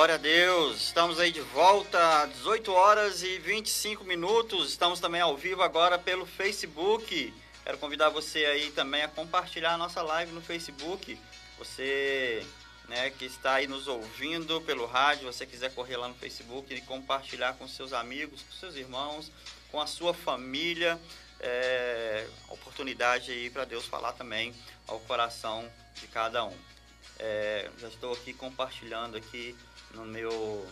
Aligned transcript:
Glória 0.00 0.14
a 0.14 0.18
Deus. 0.18 0.80
Estamos 0.80 1.20
aí 1.20 1.30
de 1.30 1.42
volta, 1.42 2.24
18 2.24 2.72
horas 2.72 3.22
e 3.22 3.38
25 3.38 4.02
minutos. 4.02 4.70
Estamos 4.70 4.98
também 4.98 5.20
ao 5.20 5.36
vivo 5.36 5.60
agora 5.60 5.98
pelo 5.98 6.24
Facebook. 6.24 7.34
Quero 7.62 7.76
convidar 7.76 8.08
você 8.08 8.46
aí 8.46 8.70
também 8.70 9.02
a 9.02 9.08
compartilhar 9.08 9.74
a 9.74 9.76
nossa 9.76 10.00
live 10.00 10.32
no 10.32 10.40
Facebook. 10.40 11.18
Você, 11.58 12.42
né, 12.88 13.10
que 13.10 13.26
está 13.26 13.56
aí 13.56 13.66
nos 13.66 13.88
ouvindo 13.88 14.62
pelo 14.62 14.86
rádio, 14.86 15.30
você 15.30 15.44
quiser 15.44 15.70
correr 15.74 15.98
lá 15.98 16.08
no 16.08 16.14
Facebook 16.14 16.72
e 16.72 16.80
compartilhar 16.80 17.52
com 17.58 17.68
seus 17.68 17.92
amigos, 17.92 18.40
com 18.40 18.52
seus 18.52 18.76
irmãos, 18.76 19.30
com 19.70 19.82
a 19.82 19.86
sua 19.86 20.14
família. 20.14 20.98
É, 21.40 22.26
oportunidade 22.48 23.32
aí 23.32 23.50
para 23.50 23.66
Deus 23.66 23.84
falar 23.84 24.14
também 24.14 24.54
ao 24.88 24.98
coração 25.00 25.70
de 26.00 26.06
cada 26.06 26.42
um. 26.42 26.56
É, 27.18 27.68
já 27.78 27.88
estou 27.88 28.14
aqui 28.14 28.32
compartilhando 28.32 29.18
aqui 29.18 29.54
no 29.94 30.04
meu, 30.04 30.66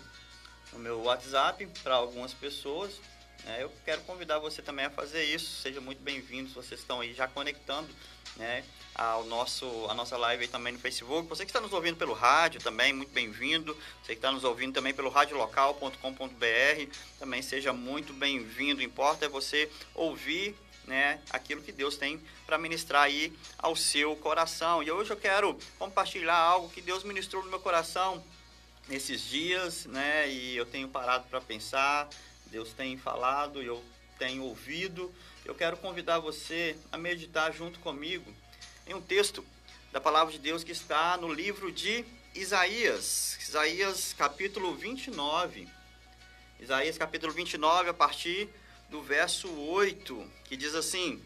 no 0.73 0.79
meu 0.79 1.03
WhatsApp 1.03 1.67
para 1.83 1.95
algumas 1.95 2.33
pessoas. 2.35 3.01
Né? 3.45 3.63
Eu 3.63 3.73
quero 3.85 4.03
convidar 4.03 4.39
você 4.39 4.63
também 4.63 4.87
a 4.87 4.91
fazer 4.91 5.25
isso. 5.25 5.63
Seja 5.63 5.81
muito 5.81 6.03
bem-vindo. 6.03 6.53
Vocês 6.53 6.81
estão 6.81 7.01
aí 7.01 7.15
já 7.15 7.27
conectando 7.29 7.89
né, 8.37 8.65
ao 8.95 9.25
nosso, 9.25 9.67
a 9.89 9.95
nossa 9.95 10.17
live 10.17 10.45
aí 10.45 10.49
também 10.49 10.73
no 10.73 10.79
Facebook. 10.79 11.29
Você 11.29 11.45
que 11.45 11.51
está 11.51 11.61
nos 11.61 11.73
ouvindo 11.73 11.97
pelo 11.97 12.15
rádio 12.15 12.61
também, 12.61 12.93
muito 12.93 13.13
bem-vindo. 13.13 13.77
Você 14.03 14.13
que 14.13 14.19
está 14.19 14.31
nos 14.31 14.45
ouvindo 14.45 14.75
também 14.75 14.95
pelo 14.95 15.09
radiolocal.com.br, 15.09 16.93
também 17.19 17.43
seja 17.43 17.73
muito 17.73 18.13
bem-vindo. 18.13 18.83
Importa 18.83 19.27
é 19.27 19.29
você 19.29 19.71
ouvir 19.95 20.57
né, 20.87 21.21
aquilo 21.31 21.63
que 21.63 21.71
Deus 21.71 21.97
tem 21.97 22.21
para 22.47 22.57
ministrar 22.57 23.03
aí 23.03 23.33
ao 23.59 23.77
seu 23.77 24.17
coração. 24.17 24.83
E 24.83 24.91
hoje 24.91 25.11
eu 25.11 25.17
quero 25.17 25.59
compartilhar 25.79 26.37
algo 26.37 26.71
que 26.71 26.81
Deus 26.81 27.05
ministrou 27.05 27.43
no 27.45 27.51
meu 27.51 27.61
coração 27.61 28.25
nesses 28.89 29.21
dias, 29.23 29.87
né? 29.87 30.29
E 30.29 30.57
eu 30.57 30.67
tenho 30.67 30.89
parado 30.89 31.27
para 31.29 31.41
pensar, 31.41 32.09
Deus 32.47 32.73
tem 32.73 32.97
falado, 32.97 33.63
eu 33.63 33.85
tenho 34.19 34.43
ouvido. 34.45 35.15
Eu 35.45 35.55
quero 35.55 35.77
convidar 35.77 36.19
você 36.19 36.77
a 36.91 36.99
meditar 36.99 37.53
junto 37.53 37.79
comigo 37.81 38.33
em 38.87 38.95
um 38.95 39.01
texto 39.01 39.45
da 39.93 40.01
palavra 40.01 40.33
de 40.33 40.39
Deus 40.39 40.65
que 40.65 40.73
está 40.73 41.17
no 41.17 41.33
livro 41.33 41.71
de 41.71 42.05
Isaías, 42.35 43.39
Isaías 43.41 44.15
capítulo 44.17 44.75
29. 44.75 45.69
Isaías 46.61 46.99
capítulo 46.99 47.33
29, 47.33 47.91
a 47.91 47.95
partir 47.95 48.49
do 48.91 49.03
verso 49.03 49.49
8, 49.49 50.31
que 50.45 50.57
diz 50.57 50.75
assim: 50.75 51.23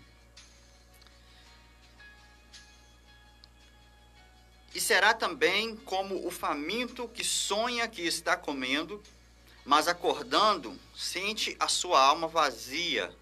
E 4.74 4.80
será 4.80 5.12
também 5.12 5.76
como 5.76 6.26
o 6.26 6.30
faminto 6.30 7.08
que 7.08 7.22
sonha 7.22 7.86
que 7.86 8.02
está 8.02 8.36
comendo, 8.36 9.02
mas 9.64 9.86
acordando 9.86 10.78
sente 10.96 11.56
a 11.60 11.68
sua 11.68 12.02
alma 12.02 12.26
vazia, 12.26 13.14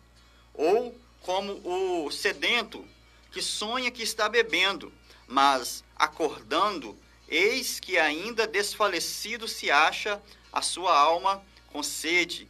ou 0.54 0.98
como 1.20 1.60
o 1.64 2.10
sedento 2.10 2.86
que 3.30 3.42
sonha 3.42 3.90
que 3.90 4.02
está 4.02 4.28
bebendo, 4.28 4.92
mas 5.26 5.84
acordando, 5.96 6.98
eis 7.28 7.78
que 7.78 7.98
ainda 7.98 8.46
desfalecido 8.46 9.46
se 9.46 9.70
acha 9.70 10.20
a 10.52 10.62
sua 10.62 10.98
alma 10.98 11.42
com 11.68 11.82
sede. 11.82 12.48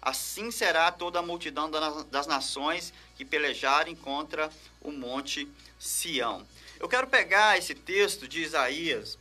Assim 0.00 0.50
será 0.50 0.90
toda 0.90 1.18
a 1.18 1.22
multidão 1.22 1.70
das 2.10 2.26
nações 2.26 2.92
que 3.16 3.24
pelejarem 3.24 3.94
contra 3.94 4.50
o 4.80 4.90
monte 4.90 5.48
Sião. 5.78 6.46
Eu 6.80 6.88
quero 6.88 7.06
pegar 7.06 7.58
esse 7.58 7.74
texto 7.74 8.26
de 8.26 8.40
Isaías 8.40 9.18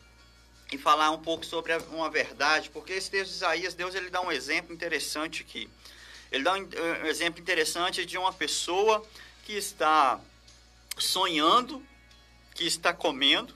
e 0.72 0.78
falar 0.78 1.12
um 1.12 1.20
pouco 1.22 1.46
sobre 1.46 1.76
uma 1.92 2.10
verdade, 2.10 2.70
porque 2.70 2.94
esse 2.94 3.12
texto 3.12 3.32
de 3.32 3.36
Isaías, 3.36 3.74
Deus 3.74 3.94
ele 3.94 4.10
dá 4.10 4.22
um 4.22 4.32
exemplo 4.32 4.74
interessante 4.74 5.42
aqui. 5.42 5.70
Ele 6.32 6.42
dá 6.42 6.54
um 6.54 7.06
exemplo 7.06 7.42
interessante 7.42 8.06
de 8.06 8.18
uma 8.18 8.32
pessoa 8.32 9.06
que 9.44 9.52
está 9.54 10.22
sonhando, 10.98 11.86
que 12.56 12.66
está 12.66 12.94
comendo, 12.94 13.54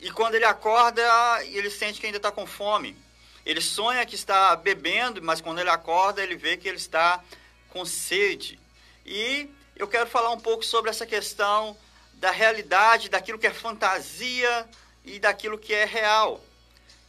e 0.00 0.10
quando 0.10 0.34
ele 0.34 0.46
acorda, 0.46 1.02
ele 1.44 1.68
sente 1.68 2.00
que 2.00 2.06
ainda 2.06 2.18
está 2.18 2.32
com 2.32 2.46
fome. 2.46 2.96
Ele 3.44 3.60
sonha 3.60 4.06
que 4.06 4.14
está 4.14 4.56
bebendo, 4.56 5.22
mas 5.22 5.40
quando 5.40 5.60
ele 5.60 5.68
acorda, 5.68 6.22
ele 6.22 6.34
vê 6.34 6.56
que 6.56 6.66
ele 6.66 6.78
está 6.78 7.22
com 7.68 7.84
sede. 7.84 8.58
E 9.04 9.48
eu 9.76 9.86
quero 9.86 10.08
falar 10.08 10.30
um 10.30 10.40
pouco 10.40 10.64
sobre 10.64 10.90
essa 10.90 11.06
questão 11.06 11.76
da 12.22 12.30
realidade, 12.30 13.08
daquilo 13.08 13.36
que 13.36 13.48
é 13.48 13.52
fantasia 13.52 14.68
e 15.04 15.18
daquilo 15.18 15.58
que 15.58 15.74
é 15.74 15.84
real. 15.84 16.40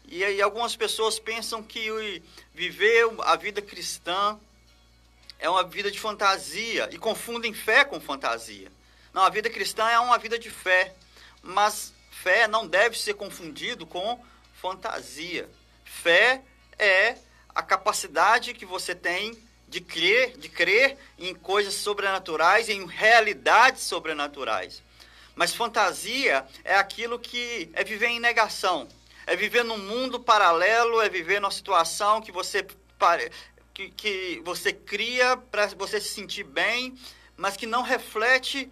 E 0.05 0.23
aí 0.23 0.41
algumas 0.41 0.75
pessoas 0.75 1.19
pensam 1.19 1.61
que 1.61 2.19
viver 2.51 3.07
a 3.19 3.35
vida 3.35 3.61
cristã 3.61 4.39
é 5.37 5.47
uma 5.47 5.63
vida 5.63 5.91
de 5.91 5.99
fantasia 5.99 6.89
e 6.91 6.97
confundem 6.97 7.53
fé 7.53 7.85
com 7.85 8.01
fantasia. 8.01 8.71
Não, 9.13 9.21
a 9.21 9.29
vida 9.29 9.51
cristã 9.51 9.87
é 9.87 9.99
uma 9.99 10.17
vida 10.17 10.39
de 10.39 10.49
fé, 10.49 10.95
mas 11.43 11.93
fé 12.09 12.47
não 12.47 12.65
deve 12.65 12.97
ser 12.97 13.13
confundido 13.13 13.85
com 13.85 14.19
fantasia. 14.59 15.47
Fé 15.85 16.41
é 16.79 17.17
a 17.53 17.61
capacidade 17.61 18.55
que 18.55 18.65
você 18.65 18.95
tem 18.95 19.37
de 19.67 19.79
crer, 19.79 20.35
de 20.39 20.49
crer 20.49 20.97
em 21.19 21.35
coisas 21.35 21.75
sobrenaturais, 21.75 22.67
em 22.67 22.83
realidades 22.87 23.83
sobrenaturais. 23.83 24.81
Mas 25.35 25.53
fantasia 25.53 26.45
é 26.63 26.75
aquilo 26.75 27.19
que 27.19 27.69
é 27.73 27.83
viver 27.83 28.07
em 28.07 28.19
negação, 28.19 28.87
é 29.25 29.35
viver 29.35 29.63
num 29.63 29.77
mundo 29.77 30.19
paralelo, 30.19 31.01
é 31.01 31.09
viver 31.09 31.39
numa 31.39 31.51
situação 31.51 32.21
que 32.21 32.31
você 32.31 32.65
que, 33.73 33.89
que 33.89 34.41
você 34.45 34.71
cria 34.71 35.35
para 35.35 35.67
você 35.67 35.99
se 35.99 36.09
sentir 36.09 36.43
bem, 36.43 36.97
mas 37.35 37.57
que 37.57 37.65
não 37.65 37.81
reflete 37.81 38.71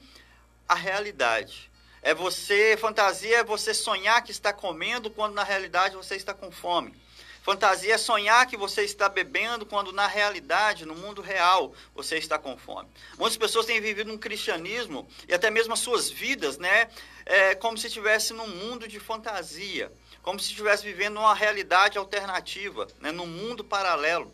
a 0.67 0.75
realidade. 0.75 1.69
É 2.01 2.13
você, 2.13 2.77
fantasia 2.77 3.39
é 3.39 3.43
você 3.43 3.73
sonhar 3.73 4.23
que 4.23 4.31
está 4.31 4.53
comendo 4.53 5.09
quando 5.11 5.33
na 5.33 5.43
realidade 5.43 5.95
você 5.95 6.15
está 6.15 6.33
com 6.33 6.51
fome. 6.51 6.93
Fantasia 7.41 7.95
é 7.95 7.97
sonhar 7.97 8.45
que 8.45 8.55
você 8.55 8.83
está 8.83 9.09
bebendo 9.09 9.65
quando 9.65 9.91
na 9.91 10.05
realidade, 10.05 10.85
no 10.85 10.95
mundo 10.95 11.21
real, 11.21 11.73
você 11.95 12.17
está 12.17 12.37
com 12.37 12.55
fome. 12.55 12.87
Muitas 13.17 13.37
pessoas 13.37 13.65
têm 13.65 13.81
vivido 13.81 14.11
um 14.11 14.17
cristianismo 14.17 15.07
e 15.27 15.33
até 15.33 15.49
mesmo 15.49 15.73
as 15.73 15.79
suas 15.79 16.09
vidas, 16.09 16.59
né, 16.59 16.87
é, 17.25 17.55
como 17.55 17.77
se 17.77 17.87
estivesse 17.87 18.31
num 18.33 18.47
mundo 18.47 18.87
de 18.87 18.99
fantasia, 18.99 19.91
como 20.21 20.39
se 20.39 20.49
estivesse 20.49 20.83
vivendo 20.83 21.17
uma 21.17 21.33
realidade 21.33 21.97
alternativa, 21.97 22.87
né, 22.99 23.11
num 23.11 23.25
mundo 23.25 23.63
paralelo. 23.63 24.31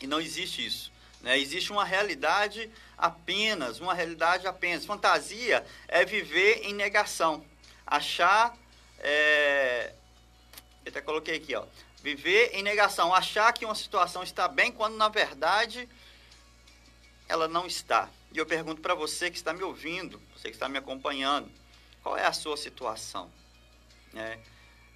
E 0.00 0.06
não 0.06 0.18
existe 0.18 0.64
isso. 0.64 0.90
Né? 1.20 1.38
Existe 1.38 1.70
uma 1.70 1.84
realidade 1.84 2.70
apenas, 2.96 3.80
uma 3.80 3.92
realidade 3.92 4.46
apenas. 4.46 4.86
Fantasia 4.86 5.62
é 5.86 6.06
viver 6.06 6.62
em 6.62 6.72
negação, 6.72 7.44
achar. 7.86 8.56
É... 8.98 9.92
Eu 10.82 10.90
até 10.90 11.02
coloquei 11.02 11.36
aqui, 11.36 11.54
ó. 11.54 11.66
Viver 12.02 12.50
em 12.54 12.62
negação, 12.62 13.14
achar 13.14 13.52
que 13.52 13.64
uma 13.64 13.74
situação 13.74 14.22
está 14.22 14.48
bem 14.48 14.72
quando 14.72 14.96
na 14.96 15.08
verdade 15.08 15.88
ela 17.28 17.46
não 17.46 17.66
está. 17.66 18.08
E 18.32 18.38
eu 18.38 18.46
pergunto 18.46 18.80
para 18.80 18.94
você 18.94 19.30
que 19.30 19.36
está 19.36 19.52
me 19.52 19.62
ouvindo, 19.62 20.20
você 20.34 20.48
que 20.48 20.56
está 20.56 20.68
me 20.68 20.78
acompanhando, 20.78 21.50
qual 22.02 22.16
é 22.16 22.26
a 22.26 22.32
sua 22.32 22.56
situação? 22.56 23.30
É, 24.14 24.38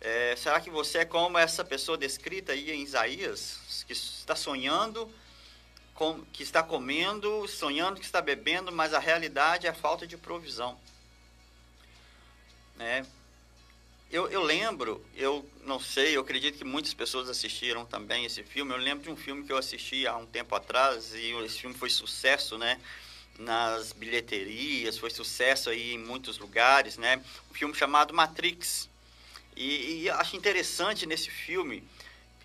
é, 0.00 0.36
será 0.36 0.60
que 0.60 0.70
você 0.70 0.98
é 0.98 1.04
como 1.04 1.38
essa 1.38 1.64
pessoa 1.64 1.96
descrita 1.96 2.52
aí 2.52 2.70
em 2.70 2.82
Isaías, 2.82 3.84
que 3.86 3.92
está 3.92 4.34
sonhando, 4.34 5.10
com, 5.94 6.24
que 6.32 6.42
está 6.42 6.62
comendo, 6.62 7.46
sonhando 7.46 8.00
que 8.00 8.06
está 8.06 8.20
bebendo, 8.20 8.72
mas 8.72 8.92
a 8.92 8.98
realidade 8.98 9.66
é 9.66 9.70
a 9.70 9.74
falta 9.74 10.06
de 10.06 10.16
provisão? 10.16 10.78
É, 12.78 13.04
eu, 14.14 14.28
eu 14.28 14.44
lembro, 14.44 15.04
eu 15.16 15.44
não 15.64 15.80
sei, 15.80 16.16
eu 16.16 16.20
acredito 16.20 16.56
que 16.56 16.62
muitas 16.64 16.94
pessoas 16.94 17.28
assistiram 17.28 17.84
também 17.84 18.24
esse 18.24 18.44
filme. 18.44 18.72
Eu 18.72 18.78
lembro 18.78 19.02
de 19.02 19.10
um 19.10 19.16
filme 19.16 19.44
que 19.44 19.52
eu 19.52 19.56
assisti 19.56 20.06
há 20.06 20.16
um 20.16 20.24
tempo 20.24 20.54
atrás 20.54 21.12
e 21.14 21.32
esse 21.44 21.58
filme 21.58 21.76
foi 21.76 21.90
sucesso, 21.90 22.56
né? 22.56 22.80
Nas 23.36 23.92
bilheterias, 23.92 24.98
foi 24.98 25.10
sucesso 25.10 25.68
aí 25.68 25.94
em 25.94 25.98
muitos 25.98 26.38
lugares, 26.38 26.96
né? 26.96 27.20
Um 27.50 27.54
filme 27.54 27.74
chamado 27.74 28.14
Matrix. 28.14 28.88
E, 29.56 30.04
e 30.04 30.10
acho 30.10 30.36
interessante 30.36 31.06
nesse 31.06 31.28
filme, 31.28 31.82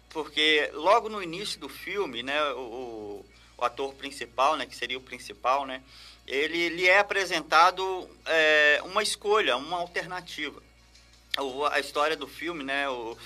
porque 0.10 0.72
logo 0.74 1.08
no 1.08 1.22
início 1.22 1.60
do 1.60 1.70
filme, 1.70 2.24
né? 2.24 2.52
O, 2.54 3.24
o 3.56 3.64
ator 3.64 3.94
principal, 3.94 4.58
né? 4.58 4.66
Que 4.66 4.76
seria 4.76 4.98
o 4.98 5.02
principal, 5.02 5.68
né? 5.68 5.84
Ele, 6.26 6.58
ele 6.58 6.88
é 6.88 6.98
apresentado 6.98 8.10
é, 8.26 8.82
uma 8.86 9.04
escolha, 9.04 9.56
uma 9.56 9.78
alternativa 9.78 10.68
a 11.72 11.80
história 11.80 12.16
do 12.16 12.28
filme, 12.28 12.64
né, 12.64 12.90
o, 12.90 13.18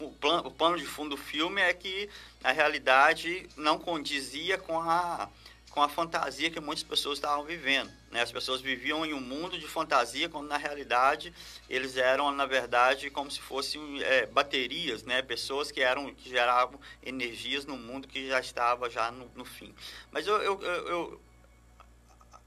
o, 0.00 0.06
o 0.46 0.50
plano 0.50 0.78
de 0.78 0.86
fundo 0.86 1.10
do 1.10 1.16
filme 1.16 1.60
é 1.60 1.72
que 1.72 2.08
a 2.42 2.52
realidade 2.52 3.48
não 3.56 3.78
condizia 3.78 4.56
com 4.56 4.80
a, 4.80 5.28
com 5.70 5.82
a 5.82 5.88
fantasia 5.88 6.50
que 6.50 6.60
muitas 6.60 6.84
pessoas 6.84 7.18
estavam 7.18 7.44
vivendo. 7.44 7.90
Né? 8.10 8.22
As 8.22 8.30
pessoas 8.30 8.60
viviam 8.60 9.04
em 9.04 9.12
um 9.12 9.20
mundo 9.20 9.58
de 9.58 9.66
fantasia, 9.66 10.28
quando 10.28 10.46
na 10.46 10.56
realidade 10.56 11.34
eles 11.68 11.96
eram, 11.96 12.30
na 12.30 12.46
verdade, 12.46 13.10
como 13.10 13.30
se 13.30 13.40
fossem 13.40 14.00
é, 14.02 14.24
baterias, 14.26 15.02
né? 15.02 15.20
pessoas 15.20 15.72
que 15.72 15.80
eram 15.80 16.14
que 16.14 16.28
geravam 16.28 16.78
energias 17.02 17.66
no 17.66 17.76
mundo 17.76 18.06
que 18.06 18.28
já 18.28 18.38
estava 18.38 18.88
já 18.88 19.10
no, 19.10 19.28
no 19.34 19.44
fim. 19.44 19.74
Mas 20.12 20.26
eu, 20.26 20.40
eu, 20.40 20.62
eu 20.62 21.20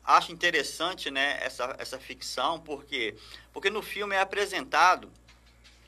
acho 0.07 0.31
interessante 0.31 1.12
né, 1.12 1.38
essa, 1.42 1.75
essa 1.77 2.00
ficção, 2.00 2.59
porque, 2.62 3.13
porque 3.51 3.69
no 3.69 3.81
filme 3.81 4.15
é 4.15 4.21
apresentado 4.21 5.12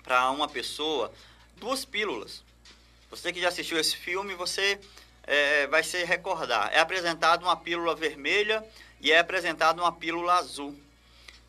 para 0.04 0.30
uma 0.30 0.50
pessoa 0.50 1.12
duas 1.56 1.86
pílulas. 1.86 2.44
Você 3.10 3.31
que 3.31 3.39
já 3.39 3.48
assistiu 3.48 3.80
esse 3.80 3.95
filme, 3.95 4.36
você 4.36 4.77
é, 5.24 5.68
vai 5.68 5.83
se 5.83 6.04
recordar. 6.04 6.69
É 6.74 6.80
apresentado 6.80 7.44
uma 7.44 7.56
pílula 7.56 7.95
vermelha 7.95 8.63
e 9.00 9.12
é 9.12 9.19
apresentado 9.19 9.80
uma 9.80 9.92
pílula 9.94 10.33
azul. 10.33 10.77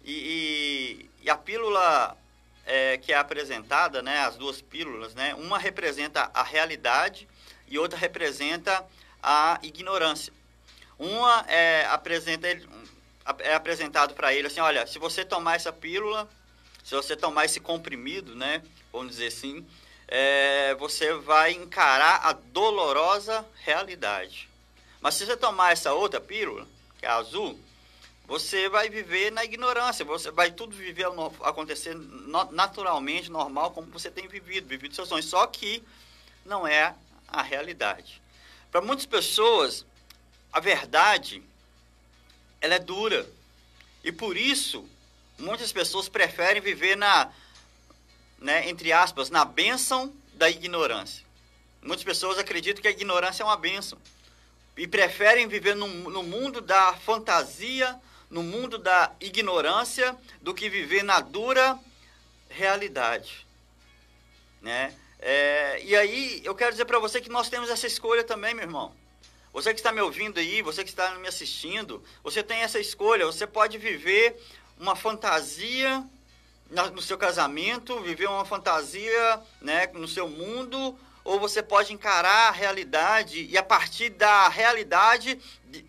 E, 0.05 0.13
e, 0.13 1.11
e 1.25 1.31
a 1.31 1.37
pílula 1.37 2.17
é, 2.65 2.99
que 2.99 3.13
é 3.13 3.17
apresentada, 3.17 4.01
né, 4.01 4.21
as 4.21 4.37
duas 4.37 4.61
pílulas, 4.61 5.13
né, 5.15 5.35
uma 5.35 5.59
representa 5.59 6.31
a 6.33 6.43
realidade 6.43 7.29
e 7.67 7.79
outra 7.79 7.99
representa 7.99 8.87
a 9.23 9.59
ignorância. 9.63 10.33
Uma 11.01 11.47
é, 11.49 11.87
apresenta 11.87 12.47
é 13.39 13.55
apresentado 13.55 14.13
para 14.13 14.35
ele 14.35 14.49
assim, 14.49 14.61
olha, 14.61 14.87
se 14.87 14.99
você 14.99 15.25
tomar 15.25 15.57
essa 15.57 15.73
pílula, 15.73 16.29
se 16.85 16.95
você 16.95 17.17
tomar 17.17 17.47
esse 17.47 17.59
comprimido, 17.59 18.35
né, 18.35 18.63
vamos 18.93 19.13
dizer 19.13 19.29
assim, 19.29 19.67
é, 20.07 20.75
você 20.75 21.15
vai 21.15 21.53
encarar 21.53 22.27
a 22.27 22.33
dolorosa 22.33 23.47
realidade. 23.65 24.47
Mas 25.01 25.15
se 25.15 25.25
você 25.25 25.39
tomar 25.39 25.73
essa 25.73 25.95
outra 25.95 26.21
pílula, 26.21 26.67
que 26.99 27.07
é 27.07 27.09
azul, 27.09 27.59
você 28.27 28.69
vai 28.69 28.91
viver 28.91 29.33
na 29.33 29.43
ignorância, 29.43 30.05
você 30.05 30.31
vai 30.31 30.51
tudo 30.51 30.77
viver 30.77 31.07
acontecer 31.43 31.97
naturalmente, 32.51 33.31
normal, 33.31 33.71
como 33.71 33.87
você 33.87 34.11
tem 34.11 34.29
vivido, 34.29 34.69
vivido 34.69 34.95
seus 34.95 35.09
sonhos. 35.09 35.25
Só 35.25 35.47
que 35.47 35.83
não 36.45 36.67
é 36.67 36.95
a 37.27 37.41
realidade. 37.41 38.21
Para 38.71 38.83
muitas 38.83 39.07
pessoas, 39.07 39.87
a 40.53 40.61
verdade 40.61 41.43
ela 42.61 42.75
é 42.75 42.79
dura. 42.79 43.27
E 44.05 44.13
por 44.13 44.37
isso, 44.37 44.89
muitas 45.39 45.73
pessoas 45.73 46.09
preferem 46.09 46.61
viver 46.61 46.97
na 46.97 47.31
né, 48.41 48.69
entre 48.69 48.93
aspas, 48.93 49.29
na 49.29 49.45
bênção 49.45 50.13
da 50.35 50.49
ignorância. 50.49 51.25
Muitas 51.83 52.05
pessoas 52.05 52.39
acreditam 52.39 52.81
que 52.81 52.89
a 52.89 52.91
ignorância 52.91 53.43
é 53.43 53.47
uma 53.47 53.57
bênção 53.57 53.99
e 54.77 54.87
preferem 54.87 55.47
viver 55.47 55.77
no, 55.77 55.87
no 55.87 56.23
mundo 56.23 56.61
da 56.61 56.95
fantasia, 56.95 58.01
no 58.31 58.43
mundo 58.43 58.79
da 58.79 59.13
ignorância, 59.21 60.17
do 60.41 60.55
que 60.55 60.71
viver 60.71 61.03
na 61.03 61.21
dura 61.21 61.79
realidade. 62.49 63.47
Né? 64.63 64.95
É, 65.19 65.83
e 65.85 65.95
aí, 65.95 66.41
eu 66.45 66.55
quero 66.55 66.73
dizer 66.73 66.87
para 66.87 66.99
você 66.99 67.21
que 67.21 67.29
nós 67.29 67.51
temos 67.51 67.69
essa 67.69 67.87
escolha 67.87 68.25
também, 68.25 68.55
meu 68.55 68.65
irmão. 68.65 68.95
Você 69.53 69.75
que 69.75 69.81
está 69.81 69.91
me 69.91 70.01
ouvindo 70.01 70.39
aí, 70.39 70.63
você 70.63 70.85
que 70.85 70.91
está 70.91 71.15
me 71.17 71.27
assistindo, 71.27 72.03
você 72.23 72.43
tem 72.43 72.63
essa 72.63 72.79
escolha. 72.79 73.27
Você 73.27 73.47
pode 73.47 73.79
viver 73.79 74.41
uma 74.79 74.95
fantasia 74.95 76.05
no 76.93 77.03
seu 77.03 77.19
casamento, 77.19 78.01
viver 78.01 78.29
uma 78.29 78.45
fantasia 78.45 79.43
né, 79.61 79.89
no 79.89 80.07
seu 80.07 80.29
mundo, 80.29 80.97
ou 81.25 81.39
você 81.41 81.63
pode 81.63 81.93
encarar 81.93 82.49
a 82.49 82.53
realidade 82.53 83.45
e, 83.51 83.59
a 83.59 83.63
partir 83.63 84.11
da 84.11 84.49
realidade, 84.49 85.39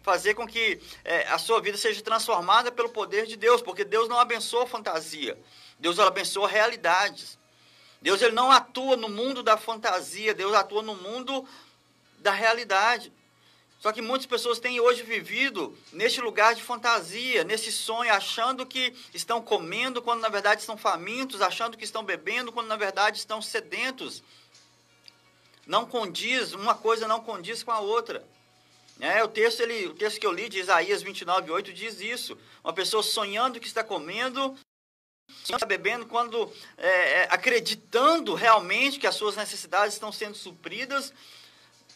fazer 0.01 0.33
com 0.33 0.47
que 0.47 0.79
é, 1.05 1.27
a 1.27 1.37
sua 1.37 1.61
vida 1.61 1.77
seja 1.77 2.01
transformada 2.01 2.71
pelo 2.71 2.89
poder 2.89 3.27
de 3.27 3.35
Deus, 3.35 3.61
porque 3.61 3.83
Deus 3.83 4.09
não 4.09 4.19
abençoa 4.19 4.65
fantasia, 4.65 5.37
Deus 5.79 5.99
abençoa 5.99 6.47
realidades. 6.47 7.39
Deus 8.01 8.19
ele 8.23 8.33
não 8.33 8.51
atua 8.51 8.97
no 8.97 9.07
mundo 9.07 9.43
da 9.43 9.55
fantasia, 9.55 10.33
Deus 10.33 10.55
atua 10.55 10.81
no 10.81 10.95
mundo 10.95 11.47
da 12.17 12.31
realidade. 12.31 13.13
Só 13.81 13.91
que 13.91 13.99
muitas 13.99 14.27
pessoas 14.27 14.59
têm 14.59 14.79
hoje 14.79 15.01
vivido 15.01 15.75
neste 15.91 16.21
lugar 16.21 16.53
de 16.53 16.61
fantasia, 16.61 17.43
nesse 17.43 17.71
sonho, 17.71 18.13
achando 18.13 18.63
que 18.63 18.93
estão 19.11 19.41
comendo 19.41 20.03
quando 20.03 20.21
na 20.21 20.29
verdade 20.29 20.61
estão 20.61 20.77
famintos, 20.77 21.41
achando 21.41 21.75
que 21.75 21.83
estão 21.83 22.03
bebendo 22.03 22.51
quando 22.51 22.67
na 22.67 22.75
verdade 22.75 23.17
estão 23.17 23.41
sedentos. 23.41 24.21
Não 25.65 25.83
condiz, 25.83 26.53
uma 26.53 26.75
coisa 26.75 27.07
não 27.07 27.21
condiz 27.21 27.63
com 27.63 27.71
a 27.71 27.79
outra. 27.79 28.23
É, 28.99 29.23
o, 29.23 29.27
texto, 29.27 29.61
ele, 29.61 29.87
o 29.87 29.95
texto 29.95 30.19
que 30.19 30.27
eu 30.27 30.31
li 30.31 30.47
de 30.47 30.59
Isaías 30.59 31.01
29, 31.01 31.49
8 31.49 31.73
diz 31.73 31.99
isso. 31.99 32.37
Uma 32.63 32.73
pessoa 32.73 33.01
sonhando 33.01 33.59
que 33.59 33.65
está 33.65 33.83
comendo, 33.83 34.55
está 35.43 35.65
bebendo, 35.65 36.05
quando 36.05 36.53
é, 36.77 36.87
é, 36.87 37.27
acreditando 37.31 38.35
realmente 38.35 38.99
que 38.99 39.07
as 39.07 39.15
suas 39.15 39.35
necessidades 39.35 39.95
estão 39.95 40.11
sendo 40.11 40.37
supridas, 40.37 41.11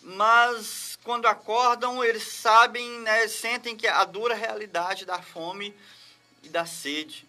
mas 0.01 0.94
quando 1.05 1.27
acordam, 1.27 2.03
eles 2.03 2.23
sabem, 2.23 2.99
né, 3.01 3.27
sentem 3.27 3.77
que 3.77 3.87
a 3.87 4.03
dura 4.03 4.33
realidade 4.33 5.05
da 5.05 5.21
fome 5.21 5.71
e 6.41 6.49
da 6.49 6.65
sede. 6.65 7.27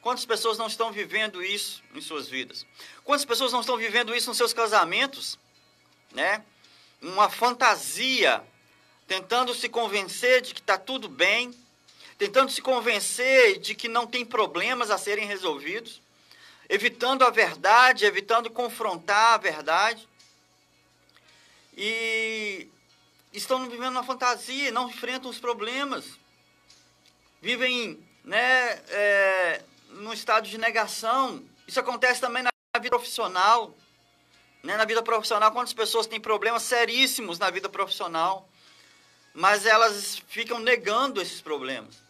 Quantas 0.00 0.24
pessoas 0.24 0.56
não 0.56 0.66
estão 0.66 0.90
vivendo 0.90 1.44
isso 1.44 1.82
em 1.94 2.00
suas 2.00 2.26
vidas? 2.26 2.66
Quantas 3.04 3.26
pessoas 3.26 3.52
não 3.52 3.60
estão 3.60 3.76
vivendo 3.76 4.16
isso 4.16 4.30
nos 4.30 4.38
seus 4.38 4.54
casamentos? 4.54 5.38
Né? 6.10 6.42
Uma 7.02 7.28
fantasia, 7.28 8.42
tentando 9.06 9.52
se 9.52 9.68
convencer 9.68 10.40
de 10.40 10.54
que 10.54 10.60
está 10.60 10.78
tudo 10.78 11.06
bem, 11.06 11.54
tentando 12.16 12.50
se 12.50 12.62
convencer 12.62 13.58
de 13.58 13.74
que 13.74 13.88
não 13.88 14.06
tem 14.06 14.24
problemas 14.24 14.90
a 14.90 14.96
serem 14.96 15.26
resolvidos, 15.26 16.00
evitando 16.66 17.24
a 17.24 17.30
verdade, 17.30 18.06
evitando 18.06 18.48
confrontar 18.48 19.34
a 19.34 19.38
verdade 19.38 20.08
e 21.76 22.68
estão 23.32 23.68
vivendo 23.68 23.92
uma 23.92 24.04
fantasia, 24.04 24.70
não 24.70 24.88
enfrentam 24.88 25.30
os 25.30 25.38
problemas, 25.38 26.04
vivem 27.40 27.98
né, 28.22 28.72
é, 28.88 29.62
num 29.88 30.12
estado 30.12 30.46
de 30.48 30.58
negação. 30.58 31.42
Isso 31.66 31.80
acontece 31.80 32.20
também 32.20 32.42
na 32.42 32.50
vida 32.78 32.90
profissional. 32.90 33.74
Né? 34.62 34.76
Na 34.76 34.84
vida 34.84 35.02
profissional, 35.02 35.50
quantas 35.50 35.72
pessoas 35.72 36.06
têm 36.06 36.20
problemas 36.20 36.62
seríssimos 36.62 37.38
na 37.38 37.50
vida 37.50 37.68
profissional, 37.68 38.48
mas 39.34 39.66
elas 39.66 40.22
ficam 40.28 40.58
negando 40.58 41.20
esses 41.20 41.40
problemas. 41.40 42.02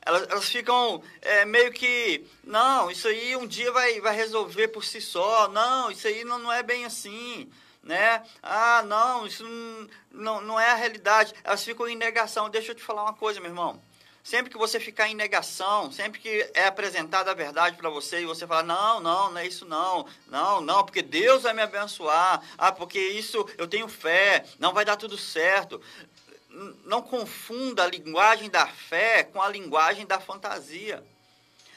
Elas, 0.00 0.28
elas 0.28 0.48
ficam 0.48 1.02
é, 1.20 1.44
meio 1.44 1.72
que, 1.72 2.24
não, 2.44 2.88
isso 2.88 3.08
aí 3.08 3.34
um 3.36 3.46
dia 3.46 3.72
vai, 3.72 4.00
vai 4.00 4.14
resolver 4.14 4.68
por 4.68 4.84
si 4.84 5.00
só, 5.00 5.48
não, 5.48 5.90
isso 5.90 6.06
aí 6.06 6.24
não, 6.24 6.38
não 6.38 6.52
é 6.52 6.62
bem 6.62 6.84
assim 6.84 7.50
né? 7.86 8.22
Ah, 8.42 8.82
não, 8.82 9.26
isso 9.26 9.44
não, 10.10 10.40
não 10.40 10.60
é 10.60 10.70
a 10.70 10.74
realidade. 10.74 11.32
Elas 11.44 11.64
ficam 11.64 11.88
em 11.88 11.96
negação. 11.96 12.50
Deixa 12.50 12.72
eu 12.72 12.74
te 12.74 12.82
falar 12.82 13.04
uma 13.04 13.14
coisa, 13.14 13.40
meu 13.40 13.50
irmão. 13.50 13.80
Sempre 14.24 14.50
que 14.50 14.58
você 14.58 14.80
ficar 14.80 15.08
em 15.08 15.14
negação, 15.14 15.92
sempre 15.92 16.18
que 16.18 16.50
é 16.52 16.66
apresentada 16.66 17.30
a 17.30 17.34
verdade 17.34 17.76
para 17.76 17.88
você 17.88 18.22
e 18.22 18.26
você 18.26 18.44
fala, 18.44 18.64
não, 18.64 19.00
não, 19.00 19.30
não 19.30 19.38
é 19.38 19.46
isso 19.46 19.64
não, 19.64 20.04
não, 20.26 20.60
não, 20.60 20.84
porque 20.84 21.00
Deus 21.00 21.44
vai 21.44 21.54
me 21.54 21.62
abençoar, 21.62 22.42
ah, 22.58 22.72
porque 22.72 22.98
isso 22.98 23.48
eu 23.56 23.68
tenho 23.68 23.86
fé, 23.86 24.44
não 24.58 24.72
vai 24.72 24.84
dar 24.84 24.96
tudo 24.96 25.16
certo. 25.16 25.80
Não 26.84 27.02
confunda 27.02 27.84
a 27.84 27.86
linguagem 27.86 28.50
da 28.50 28.66
fé 28.66 29.22
com 29.22 29.40
a 29.40 29.48
linguagem 29.48 30.04
da 30.04 30.18
fantasia. 30.18 31.04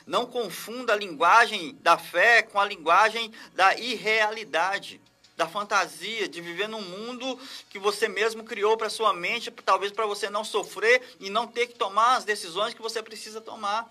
Não 0.07 0.25
confunda 0.25 0.93
a 0.93 0.95
linguagem 0.95 1.77
da 1.81 1.99
fé 1.99 2.41
com 2.41 2.59
a 2.59 2.65
linguagem 2.65 3.31
da 3.53 3.77
irrealidade 3.77 4.99
da 5.39 5.47
fantasia, 5.47 6.27
de 6.27 6.41
viver 6.41 6.67
num 6.67 6.81
mundo 6.81 7.39
que 7.69 7.79
você 7.79 8.09
mesmo 8.09 8.43
criou 8.43 8.75
para 8.75 8.89
sua 8.89 9.13
mente, 9.13 9.49
talvez 9.49 9.89
para 9.89 10.05
você 10.05 10.29
não 10.29 10.43
sofrer 10.43 11.01
e 11.17 11.29
não 11.29 11.47
ter 11.47 11.67
que 11.67 11.75
tomar 11.75 12.17
as 12.17 12.25
decisões 12.25 12.73
que 12.73 12.81
você 12.81 13.01
precisa 13.01 13.39
tomar. 13.39 13.89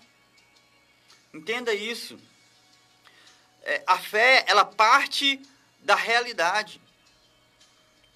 Entenda 1.33 1.73
isso. 1.73 2.19
É, 3.63 3.81
a 3.87 3.97
fé, 3.97 4.45
ela 4.47 4.63
parte 4.63 5.41
da 5.79 5.95
realidade. 5.95 6.79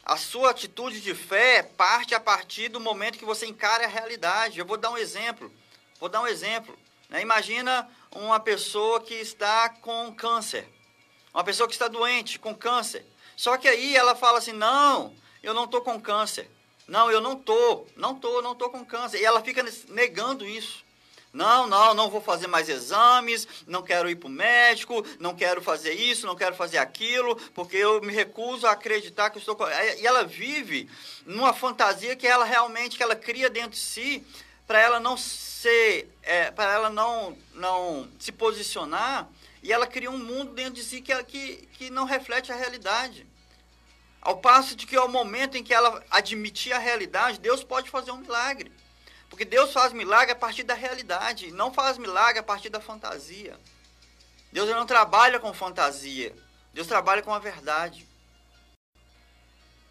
A 0.05 0.15
sua 0.15 0.51
atitude 0.51 1.01
de 1.01 1.15
fé 1.15 1.63
parte 1.63 2.13
a 2.13 2.19
partir 2.19 2.69
do 2.69 2.79
momento 2.79 3.17
que 3.17 3.25
você 3.25 3.47
encara 3.47 3.85
a 3.85 3.89
realidade. 3.89 4.59
Eu 4.59 4.65
vou 4.65 4.77
dar 4.77 4.91
um 4.91 4.97
exemplo. 4.97 5.51
Vou 5.99 6.07
dar 6.07 6.21
um 6.21 6.27
exemplo. 6.27 6.77
Né? 7.09 7.21
Imagina 7.21 7.89
uma 8.11 8.39
pessoa 8.39 9.01
que 9.01 9.15
está 9.15 9.69
com 9.69 10.13
câncer. 10.13 10.67
Uma 11.33 11.43
pessoa 11.43 11.67
que 11.67 11.73
está 11.73 11.87
doente, 11.87 12.37
com 12.37 12.53
câncer. 12.53 13.03
Só 13.35 13.57
que 13.57 13.67
aí 13.67 13.95
ela 13.95 14.15
fala 14.15 14.37
assim: 14.37 14.53
não, 14.53 15.13
eu 15.41 15.53
não 15.53 15.65
estou 15.65 15.81
com 15.81 15.99
câncer. 15.99 16.49
Não, 16.87 17.09
eu 17.09 17.21
não 17.21 17.33
estou, 17.33 17.87
não 17.95 18.13
estou, 18.13 18.41
não 18.41 18.51
estou 18.53 18.69
com 18.69 18.83
câncer. 18.85 19.19
E 19.19 19.25
ela 19.25 19.41
fica 19.41 19.65
negando 19.89 20.45
isso. 20.45 20.83
Não, 21.33 21.65
não, 21.65 21.95
não 21.95 22.11
vou 22.11 22.21
fazer 22.21 22.45
mais 22.45 22.69
exames, 22.69 23.47
não 23.65 23.81
quero 23.81 24.07
ir 24.07 24.15
para 24.15 24.27
o 24.27 24.31
médico, 24.31 25.03
não 25.19 25.35
quero 25.35 25.63
fazer 25.63 25.93
isso, 25.93 26.27
não 26.27 26.35
quero 26.35 26.55
fazer 26.55 26.77
aquilo, 26.77 27.35
porque 27.55 27.75
eu 27.75 27.99
me 28.01 28.13
recuso 28.13 28.67
a 28.67 28.71
acreditar 28.73 29.31
que 29.31 29.39
estou. 29.39 29.57
E 29.97 30.05
ela 30.05 30.23
vive 30.23 30.87
numa 31.25 31.51
fantasia 31.51 32.15
que 32.15 32.27
ela 32.27 32.45
realmente 32.45 32.95
que 32.95 33.01
ela 33.01 33.15
cria 33.15 33.49
dentro 33.49 33.71
de 33.71 33.77
si 33.77 34.23
para 34.67 34.79
ela 34.79 34.99
não 34.99 35.17
ser, 35.17 36.07
é, 36.21 36.51
para 36.51 36.71
ela 36.71 36.89
não, 36.91 37.35
não 37.55 38.07
se 38.19 38.31
posicionar, 38.31 39.27
e 39.63 39.72
ela 39.72 39.88
cria 39.88 40.12
um 40.12 40.17
mundo 40.17 40.53
dentro 40.53 40.74
de 40.74 40.84
si 40.84 41.01
que, 41.01 41.24
que, 41.24 41.55
que 41.74 41.89
não 41.89 42.03
reflete 42.03 42.51
a 42.51 42.55
realidade. 42.55 43.25
Ao 44.22 44.38
passo 44.38 44.75
de 44.75 44.86
que 44.86 44.96
ao 44.96 45.08
momento 45.08 45.55
em 45.55 45.63
que 45.63 45.74
ela 45.74 46.03
admitir 46.12 46.74
a 46.74 46.77
realidade, 46.77 47.39
Deus 47.39 47.63
pode 47.63 47.89
fazer 47.89 48.12
um 48.12 48.17
milagre. 48.17 48.72
Porque 49.29 49.46
Deus 49.46 49.72
faz 49.72 49.93
milagre 49.93 50.34
a 50.34 50.36
partir 50.36 50.63
da 50.63 50.74
realidade, 50.74 51.51
não 51.51 51.74
faz 51.74 51.98
milagre 51.98 52.39
a 52.39 52.43
partir 52.43 52.70
da 52.70 52.82
fantasia. 52.82 53.58
Deus 54.51 54.70
não 54.70 54.86
trabalha 54.86 55.39
com 55.39 55.53
fantasia, 55.53 56.36
Deus 56.74 56.86
trabalha 56.86 57.22
com 57.22 57.34
a 57.34 57.39
verdade. 57.39 58.05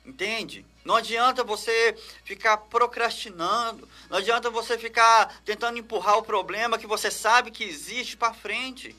Entende? 0.05 0.67
Não 0.85 0.97
adianta 0.97 1.43
você 1.43 1.97
ficar 2.25 2.57
procrastinando, 2.59 3.89
não 4.11 4.19
adianta 4.19 4.51
você 4.51 4.77
ficar 4.77 5.43
tentando 5.45 5.79
empurrar 5.79 6.19
o 6.19 6.23
problema 6.23 6.79
que 6.79 6.87
você 6.87 7.11
sabe 7.11 7.51
que 7.51 7.65
existe 7.65 8.17
para 8.17 8.35
frente. 8.35 8.95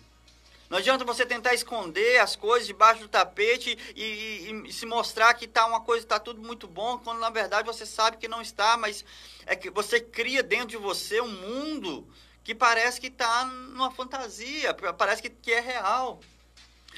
Não 0.73 0.79
adianta 0.79 1.05
você 1.05 1.23
tentar 1.23 1.53
esconder 1.53 2.19
as 2.19 2.35
coisas 2.35 2.65
debaixo 2.65 3.01
do 3.01 3.07
tapete 3.07 3.77
e, 3.95 4.01
e, 4.03 4.63
e 4.69 4.73
se 4.73 4.87
mostrar 4.87 5.31
que 5.35 5.47
tá 5.47 5.67
uma 5.67 5.81
coisa 5.81 6.03
está 6.03 6.19
tudo 6.19 6.41
muito 6.41 6.67
bom, 6.67 6.97
quando 6.97 7.19
na 7.19 7.29
verdade 7.29 7.67
você 7.67 7.85
sabe 7.85 8.17
que 8.17 8.27
não 8.27 8.41
está, 8.41 8.75
mas 8.75 9.05
é 9.45 9.55
que 9.55 9.69
você 9.69 9.99
cria 9.99 10.41
dentro 10.41 10.69
de 10.69 10.77
você 10.77 11.21
um 11.21 11.27
mundo 11.27 12.07
que 12.43 12.55
parece 12.55 12.99
que 12.99 13.05
está 13.05 13.45
numa 13.45 13.91
fantasia, 13.91 14.75
parece 14.97 15.21
que, 15.21 15.29
que 15.29 15.51
é 15.51 15.59
real. 15.59 16.19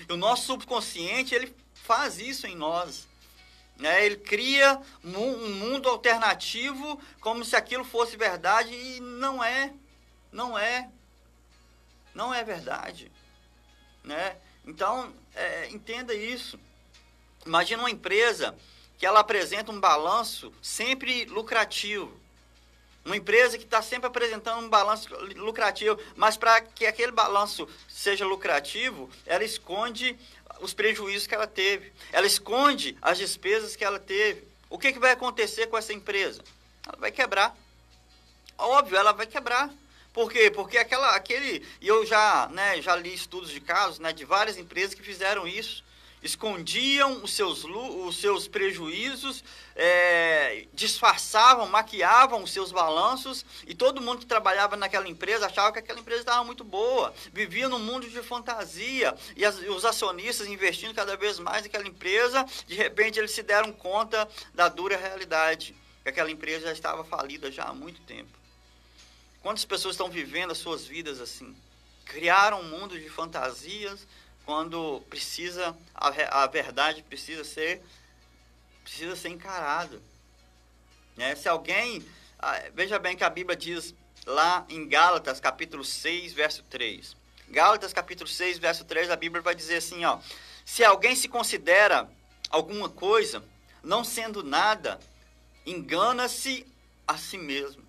E 0.07 0.13
o 0.13 0.15
nosso 0.15 0.45
subconsciente 0.45 1.35
ele 1.35 1.53
faz 1.73 2.17
isso 2.17 2.47
em 2.47 2.55
nós. 2.55 3.09
Né? 3.75 4.05
Ele 4.05 4.15
cria 4.15 4.79
um 5.03 5.49
mundo 5.49 5.89
alternativo 5.89 6.97
como 7.19 7.43
se 7.43 7.57
aquilo 7.57 7.83
fosse 7.83 8.15
verdade 8.15 8.73
e 8.73 9.01
não 9.01 9.43
é. 9.43 9.73
Não 10.31 10.57
é. 10.57 10.89
Não 12.13 12.33
é 12.33 12.41
verdade. 12.41 13.11
Né? 14.05 14.37
Então, 14.65 15.13
é, 15.35 15.69
entenda 15.69 16.13
isso. 16.13 16.59
Imagina 17.45 17.83
uma 17.83 17.91
empresa 17.91 18.55
que 18.97 19.05
ela 19.05 19.19
apresenta 19.19 19.71
um 19.71 19.79
balanço 19.79 20.53
sempre 20.61 21.25
lucrativo. 21.25 22.11
Uma 23.03 23.17
empresa 23.17 23.57
que 23.57 23.65
está 23.65 23.81
sempre 23.81 24.07
apresentando 24.07 24.65
um 24.65 24.69
balanço 24.69 25.09
lucrativo, 25.35 25.99
mas 26.15 26.37
para 26.37 26.61
que 26.61 26.85
aquele 26.87 27.11
balanço 27.11 27.67
seja 27.87 28.25
lucrativo, 28.25 29.09
ela 29.25 29.43
esconde 29.43 30.17
os 30.59 30.73
prejuízos 30.73 31.27
que 31.27 31.35
ela 31.35 31.45
teve. 31.45 31.91
Ela 32.11 32.25
esconde 32.25 32.97
as 33.01 33.17
despesas 33.17 33.75
que 33.75 33.83
ela 33.83 33.99
teve. 33.99 34.47
O 34.69 34.79
que, 34.79 34.91
que 34.91 34.99
vai 34.99 35.11
acontecer 35.11 35.67
com 35.67 35.77
essa 35.77 35.93
empresa? 35.93 36.43
Ela 36.85 36.97
vai 36.97 37.11
quebrar. 37.11 37.55
Óbvio, 38.57 38.97
ela 38.97 39.11
vai 39.11 39.27
quebrar. 39.27 39.69
Por 40.15 40.31
quê? 40.31 40.49
Porque 40.49 40.77
aquela, 40.77 41.13
aquele, 41.13 41.61
e 41.81 41.89
eu 41.89 42.05
já, 42.05 42.47
né, 42.47 42.81
já 42.81 42.95
li 42.95 43.13
estudos 43.13 43.49
de 43.51 43.59
casos, 43.59 43.99
né, 43.99 44.13
de 44.13 44.23
várias 44.23 44.57
empresas 44.57 44.93
que 44.93 45.03
fizeram 45.03 45.45
isso, 45.45 45.83
escondiam 46.23 47.21
os 47.21 47.33
seus, 47.33 47.65
os 47.65 48.15
seus 48.15 48.47
prejuízos, 48.47 49.43
é, 49.75 50.67
disfarçavam, 50.73 51.67
maquiavam 51.67 52.41
os 52.41 52.53
seus 52.53 52.71
balanços, 52.71 53.45
e 53.67 53.75
todo 53.75 53.99
mundo 53.99 54.19
que 54.19 54.25
trabalhava 54.25 54.77
naquela 54.77 55.05
empresa 55.05 55.47
achava 55.47 55.73
que 55.73 55.79
aquela 55.79 55.99
empresa 55.99 56.21
estava 56.21 56.45
muito 56.45 56.63
boa, 56.63 57.13
vivia 57.33 57.67
num 57.67 57.79
mundo 57.79 58.09
de 58.09 58.23
fantasia, 58.23 59.13
e 59.35 59.43
as, 59.43 59.57
os 59.57 59.83
acionistas 59.83 60.47
investindo 60.47 60.95
cada 60.95 61.17
vez 61.17 61.39
mais 61.39 61.63
naquela 61.63 61.85
empresa, 61.85 62.45
de 62.65 62.73
repente 62.73 63.19
eles 63.19 63.31
se 63.31 63.43
deram 63.43 63.73
conta 63.73 64.25
da 64.53 64.69
dura 64.69 64.95
realidade, 64.95 65.75
que 66.03 66.07
aquela 66.07 66.31
empresa 66.31 66.67
já 66.67 66.71
estava 66.71 67.03
falida 67.03 67.51
já 67.51 67.65
há 67.65 67.73
muito 67.73 67.99
tempo. 68.03 68.44
Quantas 69.45 69.63
pessoas 69.63 69.93
estão 69.93 70.09
vivendo 70.09 70.49
as 70.49 70.57
suas 70.57 70.87
vidas 70.87 71.21
assim? 71.21 71.55
Criaram 72.03 72.61
um 72.61 72.67
mundo 72.67 72.99
de 72.99 73.07
fantasias 73.07 74.07
quando 74.43 75.01
precisa 75.07 75.77
a, 75.93 76.07
a 76.41 76.47
verdade 76.47 77.03
precisa 77.03 77.43
ser 77.43 77.79
precisa 78.83 79.15
ser 79.15 79.29
encarada. 79.29 80.01
Né? 81.15 81.35
Se 81.35 81.47
alguém 81.47 82.03
ah, 82.39 82.59
veja 82.73 82.97
bem 82.97 83.15
que 83.15 83.23
a 83.23 83.29
Bíblia 83.29 83.55
diz 83.55 83.93
lá 84.25 84.65
em 84.67 84.89
Gálatas 84.89 85.39
capítulo 85.39 85.83
6, 85.83 86.33
verso 86.33 86.63
3. 86.63 87.15
Gálatas 87.47 87.93
capítulo 87.93 88.27
6, 88.27 88.57
verso 88.57 88.83
3, 88.83 89.11
a 89.11 89.15
Bíblia 89.15 89.43
vai 89.43 89.53
dizer 89.53 89.75
assim, 89.75 90.03
ó: 90.05 90.17
Se 90.65 90.83
alguém 90.83 91.15
se 91.15 91.27
considera 91.27 92.09
alguma 92.49 92.89
coisa, 92.89 93.43
não 93.83 94.03
sendo 94.03 94.41
nada, 94.41 94.99
engana-se 95.67 96.65
a 97.07 97.15
si 97.15 97.37
mesmo. 97.37 97.84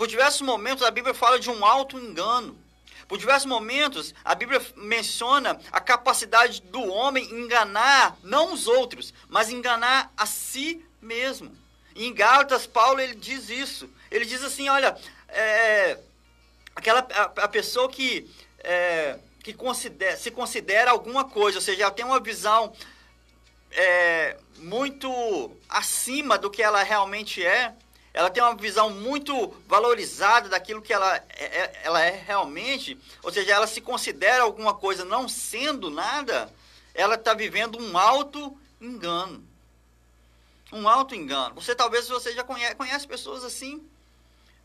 Por 0.00 0.06
diversos 0.06 0.40
momentos 0.40 0.82
a 0.82 0.90
Bíblia 0.90 1.12
fala 1.12 1.38
de 1.38 1.50
um 1.50 1.62
alto 1.62 1.98
engano. 1.98 2.58
Por 3.06 3.18
diversos 3.18 3.44
momentos 3.44 4.14
a 4.24 4.34
Bíblia 4.34 4.58
menciona 4.74 5.60
a 5.70 5.78
capacidade 5.78 6.62
do 6.62 6.82
homem 6.90 7.30
enganar 7.30 8.16
não 8.22 8.54
os 8.54 8.66
outros, 8.66 9.12
mas 9.28 9.50
enganar 9.50 10.10
a 10.16 10.24
si 10.24 10.82
mesmo. 11.02 11.54
Em 11.94 12.14
Gálatas, 12.14 12.66
Paulo 12.66 12.98
ele 12.98 13.14
diz 13.14 13.50
isso. 13.50 13.90
Ele 14.10 14.24
diz 14.24 14.42
assim: 14.42 14.70
olha, 14.70 14.96
é, 15.28 15.98
aquela 16.74 17.00
a, 17.00 17.24
a, 17.44 17.48
pessoa 17.48 17.86
que, 17.90 18.26
é, 18.60 19.18
que 19.44 19.52
considera, 19.52 20.16
se 20.16 20.30
considera 20.30 20.92
alguma 20.92 21.26
coisa, 21.26 21.58
ou 21.58 21.62
seja, 21.62 21.82
ela 21.82 21.90
tem 21.90 22.06
uma 22.06 22.20
visão 22.20 22.72
é, 23.70 24.38
muito 24.60 25.54
acima 25.68 26.38
do 26.38 26.50
que 26.50 26.62
ela 26.62 26.82
realmente 26.82 27.44
é, 27.44 27.74
ela 28.12 28.30
tem 28.30 28.42
uma 28.42 28.56
visão 28.56 28.90
muito 28.90 29.54
valorizada 29.68 30.48
daquilo 30.48 30.82
que 30.82 30.92
ela 30.92 31.16
é, 31.16 31.44
é, 31.44 31.80
ela 31.84 32.00
é 32.02 32.10
realmente, 32.10 32.98
ou 33.22 33.32
seja, 33.32 33.52
ela 33.52 33.66
se 33.66 33.80
considera 33.80 34.42
alguma 34.42 34.74
coisa 34.74 35.04
não 35.04 35.28
sendo 35.28 35.90
nada, 35.90 36.52
ela 36.92 37.14
está 37.14 37.34
vivendo 37.34 37.78
um 37.78 37.96
alto 37.96 38.58
engano. 38.80 39.46
Um 40.72 40.88
alto 40.88 41.14
engano. 41.14 41.54
Você 41.54 41.74
talvez 41.74 42.08
você 42.08 42.32
já 42.32 42.42
conhece, 42.42 42.74
conhece 42.74 43.06
pessoas 43.06 43.44
assim, 43.44 43.84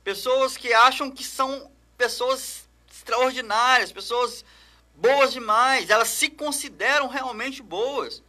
pessoas 0.04 0.58
que 0.58 0.74
acham 0.74 1.12
que 1.12 1.24
são 1.24 1.72
pessoas 1.98 2.68
extraordinárias, 2.92 3.92
pessoas 3.92 4.44
boas 4.96 5.32
demais, 5.32 5.90
elas 5.90 6.08
se 6.08 6.30
consideram 6.30 7.08
realmente 7.08 7.62
boas, 7.62 8.24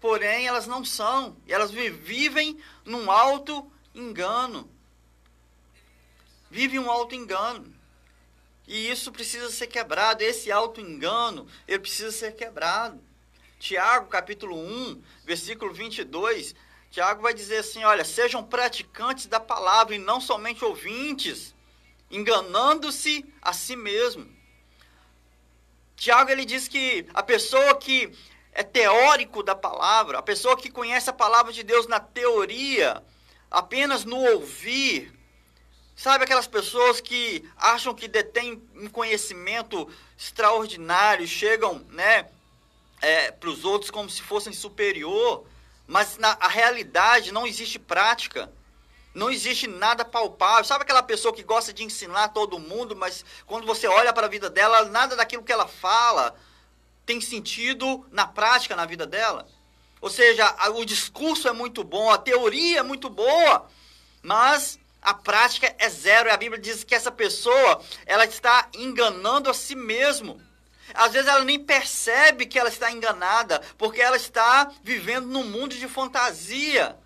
porém 0.00 0.46
elas 0.46 0.66
não 0.66 0.84
são, 0.84 1.36
elas 1.48 1.70
vivem 1.70 2.58
num 2.84 3.10
alto 3.10 3.60
engano 3.60 3.77
engano. 4.00 4.70
Vive 6.50 6.78
um 6.78 6.90
auto-engano. 6.90 7.74
E 8.66 8.90
isso 8.90 9.10
precisa 9.10 9.50
ser 9.50 9.66
quebrado. 9.66 10.22
Esse 10.22 10.52
auto-engano, 10.52 11.46
ele 11.66 11.78
precisa 11.78 12.10
ser 12.10 12.32
quebrado. 12.32 13.02
Tiago, 13.58 14.08
capítulo 14.08 14.56
1, 14.56 15.02
versículo 15.24 15.72
22, 15.74 16.54
Tiago 16.90 17.22
vai 17.22 17.34
dizer 17.34 17.58
assim, 17.58 17.82
olha, 17.82 18.04
sejam 18.04 18.44
praticantes 18.44 19.26
da 19.26 19.40
palavra 19.40 19.94
e 19.94 19.98
não 19.98 20.20
somente 20.20 20.64
ouvintes, 20.64 21.54
enganando-se 22.10 23.24
a 23.42 23.52
si 23.52 23.74
mesmo. 23.74 24.28
Tiago, 25.96 26.30
ele 26.30 26.44
diz 26.44 26.68
que 26.68 27.06
a 27.12 27.22
pessoa 27.22 27.74
que 27.74 28.12
é 28.52 28.62
teórico 28.62 29.42
da 29.42 29.54
palavra, 29.54 30.18
a 30.18 30.22
pessoa 30.22 30.56
que 30.56 30.70
conhece 30.70 31.10
a 31.10 31.12
palavra 31.12 31.52
de 31.52 31.64
Deus 31.64 31.86
na 31.88 31.98
teoria, 31.98 33.02
apenas 33.50 34.04
no 34.04 34.16
ouvir. 34.16 35.12
Sabe 35.96 36.24
aquelas 36.24 36.46
pessoas 36.46 37.00
que 37.00 37.48
acham 37.56 37.94
que 37.94 38.06
detêm 38.06 38.62
um 38.76 38.88
conhecimento 38.88 39.88
extraordinário, 40.16 41.26
chegam 41.26 41.84
né, 41.90 42.28
é, 43.00 43.32
para 43.32 43.48
os 43.48 43.64
outros 43.64 43.90
como 43.90 44.08
se 44.08 44.22
fossem 44.22 44.52
superior, 44.52 45.44
mas 45.86 46.16
na 46.16 46.34
realidade 46.34 47.32
não 47.32 47.46
existe 47.46 47.78
prática, 47.78 48.52
não 49.12 49.30
existe 49.30 49.66
nada 49.66 50.04
palpável. 50.04 50.64
Sabe 50.64 50.82
aquela 50.82 51.02
pessoa 51.02 51.34
que 51.34 51.42
gosta 51.42 51.72
de 51.72 51.82
ensinar 51.82 52.28
todo 52.28 52.58
mundo, 52.60 52.94
mas 52.94 53.24
quando 53.46 53.66
você 53.66 53.88
olha 53.88 54.12
para 54.12 54.26
a 54.26 54.30
vida 54.30 54.48
dela, 54.48 54.84
nada 54.84 55.16
daquilo 55.16 55.42
que 55.42 55.52
ela 55.52 55.66
fala 55.66 56.36
tem 57.04 57.20
sentido 57.20 58.06
na 58.12 58.26
prática 58.26 58.76
na 58.76 58.84
vida 58.84 59.06
dela? 59.06 59.48
Ou 60.00 60.10
seja, 60.10 60.54
o 60.74 60.84
discurso 60.84 61.48
é 61.48 61.52
muito 61.52 61.82
bom, 61.82 62.10
a 62.10 62.18
teoria 62.18 62.80
é 62.80 62.82
muito 62.82 63.10
boa, 63.10 63.66
mas 64.22 64.78
a 65.02 65.14
prática 65.14 65.74
é 65.78 65.88
zero. 65.88 66.28
E 66.28 66.32
a 66.32 66.36
Bíblia 66.36 66.60
diz 66.60 66.84
que 66.84 66.94
essa 66.94 67.10
pessoa, 67.10 67.82
ela 68.06 68.24
está 68.24 68.68
enganando 68.74 69.50
a 69.50 69.54
si 69.54 69.74
mesmo. 69.74 70.40
Às 70.94 71.12
vezes 71.12 71.28
ela 71.28 71.44
nem 71.44 71.58
percebe 71.58 72.46
que 72.46 72.58
ela 72.58 72.68
está 72.68 72.90
enganada, 72.90 73.60
porque 73.76 74.00
ela 74.00 74.16
está 74.16 74.70
vivendo 74.82 75.26
num 75.26 75.44
mundo 75.44 75.74
de 75.74 75.88
fantasia. 75.88 76.96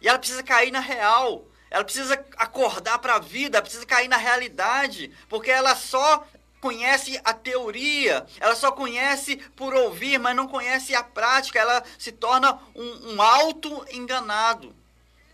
E 0.00 0.08
ela 0.08 0.18
precisa 0.18 0.42
cair 0.42 0.70
na 0.70 0.80
real. 0.80 1.44
ela 1.70 1.84
precisa 1.84 2.14
acordar 2.36 2.98
para 2.98 3.16
a 3.16 3.18
vida, 3.18 3.60
precisa 3.60 3.84
cair 3.84 4.08
na 4.08 4.16
realidade, 4.16 5.12
porque 5.28 5.50
ela 5.50 5.76
só 5.76 6.26
conhece 6.60 7.20
a 7.24 7.32
teoria, 7.32 8.26
ela 8.40 8.54
só 8.54 8.72
conhece 8.72 9.36
por 9.56 9.74
ouvir, 9.74 10.18
mas 10.18 10.34
não 10.34 10.48
conhece 10.48 10.94
a 10.94 11.02
prática, 11.02 11.58
ela 11.58 11.82
se 11.98 12.12
torna 12.12 12.58
um, 12.74 13.14
um 13.14 13.22
auto-enganado, 13.22 14.74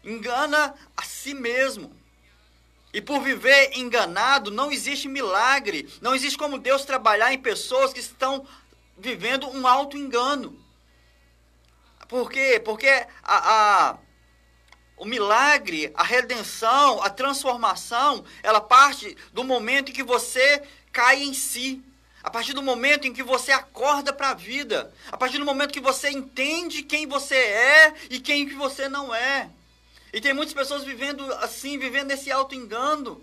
engana 0.02 0.75
a 0.97 1.02
si 1.02 1.35
mesmo. 1.35 1.95
E 2.93 3.00
por 3.00 3.21
viver 3.21 3.76
enganado, 3.76 4.50
não 4.50 4.71
existe 4.71 5.09
milagre, 5.09 5.88
não 6.00 6.14
existe 6.14 6.38
como 6.38 6.59
Deus 6.59 6.85
trabalhar 6.85 7.33
em 7.33 7.38
pessoas 7.38 7.93
que 7.93 8.00
estão 8.00 8.47
vivendo 8.97 9.49
um 9.49 9.66
auto-engano. 9.66 10.62
Por 12.07 12.31
quê? 12.31 12.61
Porque 12.64 12.88
a, 13.23 13.88
a 13.90 13.99
o 14.97 15.04
milagre, 15.04 15.90
a 15.95 16.04
redenção, 16.04 17.02
a 17.02 17.11
transformação, 17.11 18.25
ela 18.43 18.61
parte 18.61 19.16
do 19.33 19.43
momento 19.43 19.90
em 19.90 19.95
que 19.95 20.02
você 20.02 20.62
cai 20.95 21.23
em 21.23 21.35
si. 21.35 21.83
A 22.23 22.31
partir 22.31 22.55
do 22.55 22.63
momento 22.63 23.07
em 23.07 23.13
que 23.13 23.23
você 23.23 23.53
acorda 23.53 24.11
para 24.11 24.31
a 24.31 24.35
vida. 24.35 24.91
A 25.13 25.17
partir 25.19 25.37
do 25.37 25.45
momento 25.45 25.75
que 25.75 25.81
você 25.81 26.09
entende 26.09 26.83
quem 26.83 27.07
você 27.07 27.35
é 27.35 27.95
e 28.09 28.19
quem 28.19 28.49
que 28.49 28.55
você 28.55 28.89
não 28.89 29.15
é. 29.15 29.51
E 30.11 30.23
tem 30.23 30.33
muitas 30.33 30.55
pessoas 30.55 30.85
vivendo 30.85 31.31
assim, 31.35 31.77
vivendo 31.77 32.13
esse 32.13 32.31
auto-engano. 32.31 33.23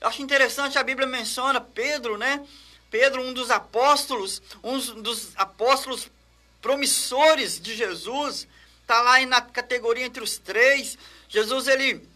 Acho 0.00 0.22
interessante, 0.22 0.76
a 0.76 0.82
Bíblia 0.82 1.06
menciona 1.06 1.60
Pedro, 1.60 2.18
né? 2.18 2.44
Pedro, 2.90 3.22
um 3.22 3.32
dos 3.32 3.50
apóstolos, 3.50 4.42
um 4.62 4.78
dos 5.00 5.30
apóstolos 5.36 6.10
promissores 6.60 7.60
de 7.60 7.76
Jesus, 7.76 8.48
Está 8.84 9.00
lá 9.00 9.18
na 9.24 9.40
categoria 9.40 10.04
entre 10.04 10.22
os 10.22 10.36
três. 10.36 10.98
Jesus, 11.26 11.68
ele, 11.68 12.06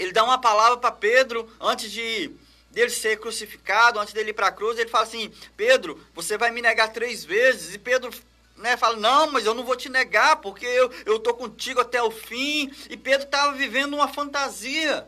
ele 0.00 0.10
dá 0.10 0.24
uma 0.24 0.36
palavra 0.36 0.76
para 0.76 0.90
Pedro 0.90 1.48
antes 1.60 1.92
de 1.92 2.28
dele 2.72 2.90
ser 2.90 3.20
crucificado, 3.20 4.00
antes 4.00 4.14
dele 4.14 4.30
ir 4.30 4.34
para 4.34 4.48
a 4.48 4.52
cruz. 4.52 4.78
Ele 4.78 4.88
fala 4.88 5.04
assim, 5.04 5.32
Pedro, 5.56 6.00
você 6.14 6.36
vai 6.36 6.50
me 6.50 6.62
negar 6.62 6.92
três 6.92 7.24
vezes. 7.24 7.74
E 7.74 7.78
Pedro 7.78 8.10
né, 8.56 8.76
fala, 8.76 8.96
não, 8.96 9.30
mas 9.30 9.44
eu 9.44 9.54
não 9.54 9.64
vou 9.64 9.76
te 9.76 9.88
negar, 9.88 10.36
porque 10.36 10.66
eu 10.66 11.16
estou 11.16 11.34
contigo 11.34 11.80
até 11.80 12.02
o 12.02 12.10
fim. 12.10 12.72
E 12.88 12.96
Pedro 12.96 13.26
estava 13.26 13.52
vivendo 13.52 13.94
uma 13.94 14.08
fantasia. 14.08 15.06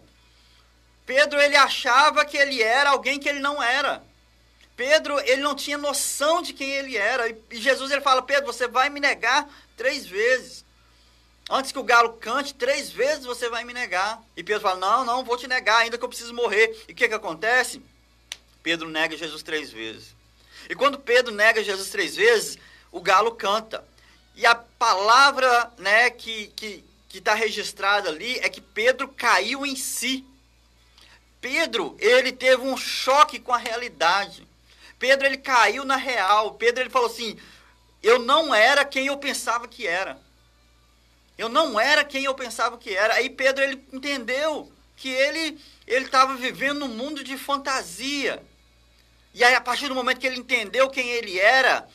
Pedro, 1.06 1.40
ele 1.40 1.56
achava 1.56 2.24
que 2.24 2.36
ele 2.36 2.62
era 2.62 2.90
alguém 2.90 3.18
que 3.18 3.28
ele 3.28 3.40
não 3.40 3.62
era. 3.62 4.02
Pedro, 4.76 5.18
ele 5.20 5.40
não 5.40 5.54
tinha 5.54 5.78
noção 5.78 6.42
de 6.42 6.52
quem 6.52 6.70
ele 6.70 6.96
era. 6.96 7.28
E 7.28 7.36
Jesus, 7.52 7.90
ele 7.90 8.00
fala, 8.00 8.22
Pedro, 8.22 8.46
você 8.46 8.68
vai 8.68 8.90
me 8.90 9.00
negar 9.00 9.48
três 9.76 10.06
vezes. 10.06 10.64
Antes 11.48 11.72
que 11.72 11.78
o 11.78 11.84
galo 11.84 12.14
cante, 12.14 12.54
três 12.54 12.90
vezes 12.90 13.26
você 13.26 13.50
vai 13.50 13.64
me 13.64 13.74
negar. 13.74 14.22
E 14.36 14.42
Pedro 14.42 14.62
fala: 14.62 14.80
Não, 14.80 15.04
não, 15.04 15.24
vou 15.24 15.36
te 15.36 15.46
negar, 15.46 15.78
ainda 15.78 15.98
que 15.98 16.04
eu 16.04 16.08
preciso 16.08 16.32
morrer. 16.32 16.84
E 16.88 16.92
o 16.92 16.94
que, 16.94 17.08
que 17.08 17.14
acontece? 17.14 17.82
Pedro 18.62 18.88
nega 18.88 19.16
Jesus 19.16 19.42
três 19.42 19.70
vezes. 19.70 20.14
E 20.68 20.74
quando 20.74 20.98
Pedro 20.98 21.34
nega 21.34 21.62
Jesus 21.62 21.90
três 21.90 22.16
vezes, 22.16 22.58
o 22.90 23.00
galo 23.00 23.32
canta. 23.32 23.84
E 24.34 24.46
a 24.46 24.54
palavra 24.54 25.70
né, 25.78 26.10
que 26.10 26.44
está 26.44 26.54
que, 26.56 26.84
que 27.08 27.20
tá 27.20 27.34
registrada 27.34 28.08
ali 28.08 28.38
é 28.38 28.48
que 28.48 28.62
Pedro 28.62 29.06
caiu 29.08 29.66
em 29.66 29.76
si. 29.76 30.24
Pedro, 31.42 31.94
ele 32.00 32.32
teve 32.32 32.62
um 32.62 32.76
choque 32.76 33.38
com 33.38 33.52
a 33.52 33.58
realidade. 33.58 34.48
Pedro, 34.98 35.26
ele 35.26 35.36
caiu 35.36 35.84
na 35.84 35.96
real. 35.96 36.54
Pedro, 36.54 36.82
ele 36.82 36.90
falou 36.90 37.08
assim: 37.10 37.38
Eu 38.02 38.18
não 38.18 38.54
era 38.54 38.82
quem 38.82 39.08
eu 39.08 39.18
pensava 39.18 39.68
que 39.68 39.86
era. 39.86 40.18
Eu 41.36 41.48
não 41.48 41.78
era 41.78 42.04
quem 42.04 42.24
eu 42.24 42.34
pensava 42.34 42.78
que 42.78 42.94
era. 42.94 43.14
Aí 43.14 43.28
Pedro 43.28 43.64
ele 43.64 43.84
entendeu 43.92 44.70
que 44.96 45.08
ele 45.08 45.58
ele 45.86 46.06
estava 46.06 46.34
vivendo 46.36 46.80
num 46.80 46.88
mundo 46.88 47.22
de 47.22 47.36
fantasia. 47.36 48.42
E 49.34 49.42
aí 49.42 49.54
a 49.54 49.60
partir 49.60 49.88
do 49.88 49.94
momento 49.94 50.20
que 50.20 50.26
ele 50.26 50.38
entendeu 50.38 50.88
quem 50.88 51.10
ele 51.10 51.38
era, 51.38 51.86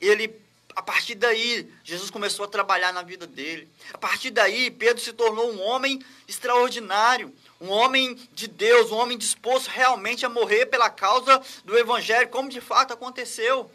ele 0.00 0.34
a 0.76 0.82
partir 0.82 1.16
daí 1.16 1.68
Jesus 1.82 2.10
começou 2.10 2.44
a 2.44 2.48
trabalhar 2.48 2.92
na 2.92 3.02
vida 3.02 3.26
dele. 3.26 3.68
A 3.92 3.98
partir 3.98 4.30
daí 4.30 4.70
Pedro 4.70 5.02
se 5.02 5.12
tornou 5.12 5.50
um 5.50 5.60
homem 5.62 6.00
extraordinário, 6.28 7.34
um 7.60 7.70
homem 7.70 8.14
de 8.32 8.46
Deus, 8.46 8.92
um 8.92 8.96
homem 8.96 9.16
disposto 9.16 9.68
realmente 9.68 10.24
a 10.24 10.28
morrer 10.28 10.66
pela 10.66 10.90
causa 10.90 11.42
do 11.64 11.76
evangelho, 11.76 12.28
como 12.28 12.50
de 12.50 12.60
fato 12.60 12.92
aconteceu. 12.92 13.70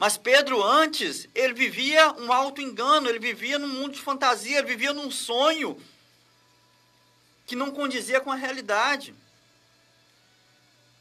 Mas 0.00 0.16
Pedro, 0.16 0.64
antes, 0.64 1.28
ele 1.34 1.52
vivia 1.52 2.10
um 2.12 2.32
auto-engano, 2.32 3.06
ele 3.06 3.18
vivia 3.18 3.58
num 3.58 3.68
mundo 3.68 3.92
de 3.92 4.00
fantasia, 4.00 4.56
ele 4.56 4.66
vivia 4.66 4.94
num 4.94 5.10
sonho 5.10 5.78
que 7.46 7.54
não 7.54 7.70
condizia 7.70 8.18
com 8.18 8.32
a 8.32 8.34
realidade. 8.34 9.14